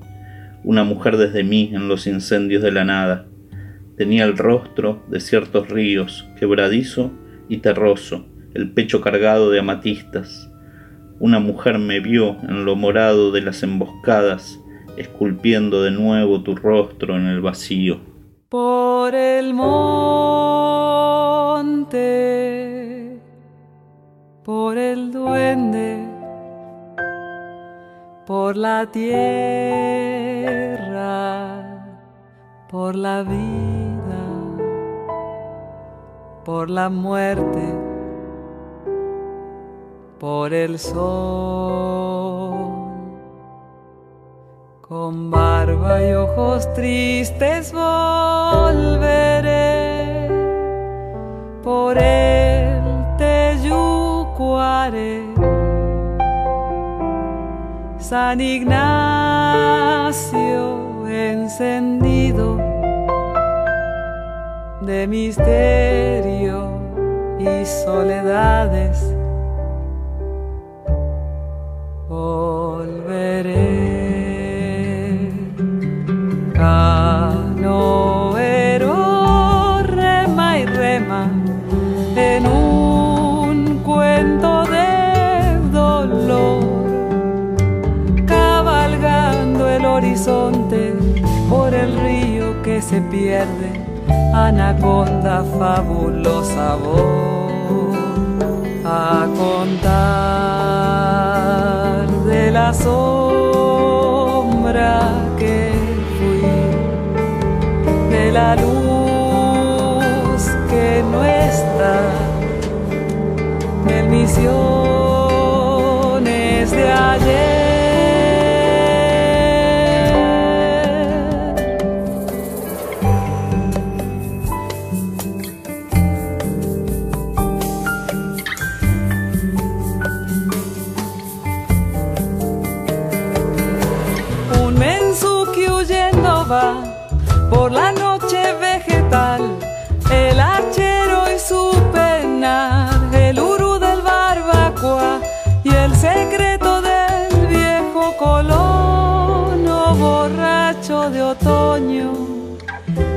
una 0.63 0.83
mujer 0.83 1.17
desde 1.17 1.43
mí 1.43 1.71
en 1.73 1.87
los 1.87 2.07
incendios 2.07 2.61
de 2.61 2.71
la 2.71 2.85
nada. 2.85 3.25
Tenía 3.97 4.23
el 4.23 4.37
rostro 4.37 5.03
de 5.09 5.19
ciertos 5.19 5.69
ríos, 5.69 6.25
quebradizo 6.39 7.11
y 7.47 7.57
terroso, 7.57 8.25
el 8.53 8.71
pecho 8.71 9.01
cargado 9.01 9.49
de 9.49 9.59
amatistas. 9.59 10.49
Una 11.19 11.39
mujer 11.39 11.79
me 11.79 11.99
vio 11.99 12.37
en 12.47 12.63
lo 12.65 12.75
morado 12.75 13.31
de 13.31 13.41
las 13.41 13.61
emboscadas, 13.63 14.59
esculpiendo 14.97 15.83
de 15.83 15.91
nuevo 15.91 16.43
tu 16.43 16.55
rostro 16.55 17.15
en 17.17 17.25
el 17.27 17.41
vacío. 17.41 17.99
por 18.49 19.13
el 19.15 19.53
monte, 19.53 19.69
por 24.43 24.77
el 24.77 25.11
duende, 25.11 26.03
por 28.25 28.57
la 28.57 28.89
tierra, 28.91 30.18
por 32.69 32.95
la 32.95 33.23
vida, 33.23 34.21
por 36.45 36.69
la 36.69 36.87
muerte, 36.89 37.73
por 40.19 40.53
el 40.53 40.77
sol. 40.77 42.59
Con 44.87 45.31
barba 45.31 46.05
y 46.05 46.13
ojos 46.13 46.71
tristes 46.75 47.73
volveré 47.73 49.09
por 51.63 51.97
el 51.97 52.83
Teyucuare. 53.17 54.69
San 57.97 58.39
Ignacio 58.39 59.19
encendido 61.09 62.57
de 64.81 65.07
misterio 65.07 66.69
y 67.39 67.65
soledades. 67.65 69.15
Volveré 72.07 73.88
se 92.89 92.99
pierde, 93.01 93.69
anaconda 94.33 95.43
fabulosa 95.59 96.75
voz, 96.75 97.95
a 98.83 99.27
contar 99.37 100.07
de 102.25 102.49
la 102.49 102.73
sombra 102.73 103.91
que 105.37 105.71
fui, 106.17 106.41
de 108.09 108.31
la 108.31 108.55
luz 108.55 110.49
que 110.71 111.03
no 111.11 111.23
está, 111.23 111.95
mil 113.85 114.05
misiones 114.09 114.78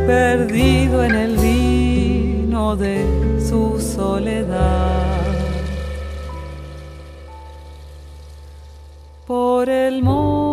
perdido 0.07 1.05
en 1.05 1.15
el 1.15 1.37
vino 1.37 2.77
de 2.77 3.05
su 3.41 3.81
soledad. 3.81 5.13
por 9.33 9.71
el 9.71 10.03
monte, 10.03 10.53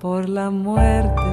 por 0.00 0.28
la 0.28 0.50
muerte, 0.50 1.23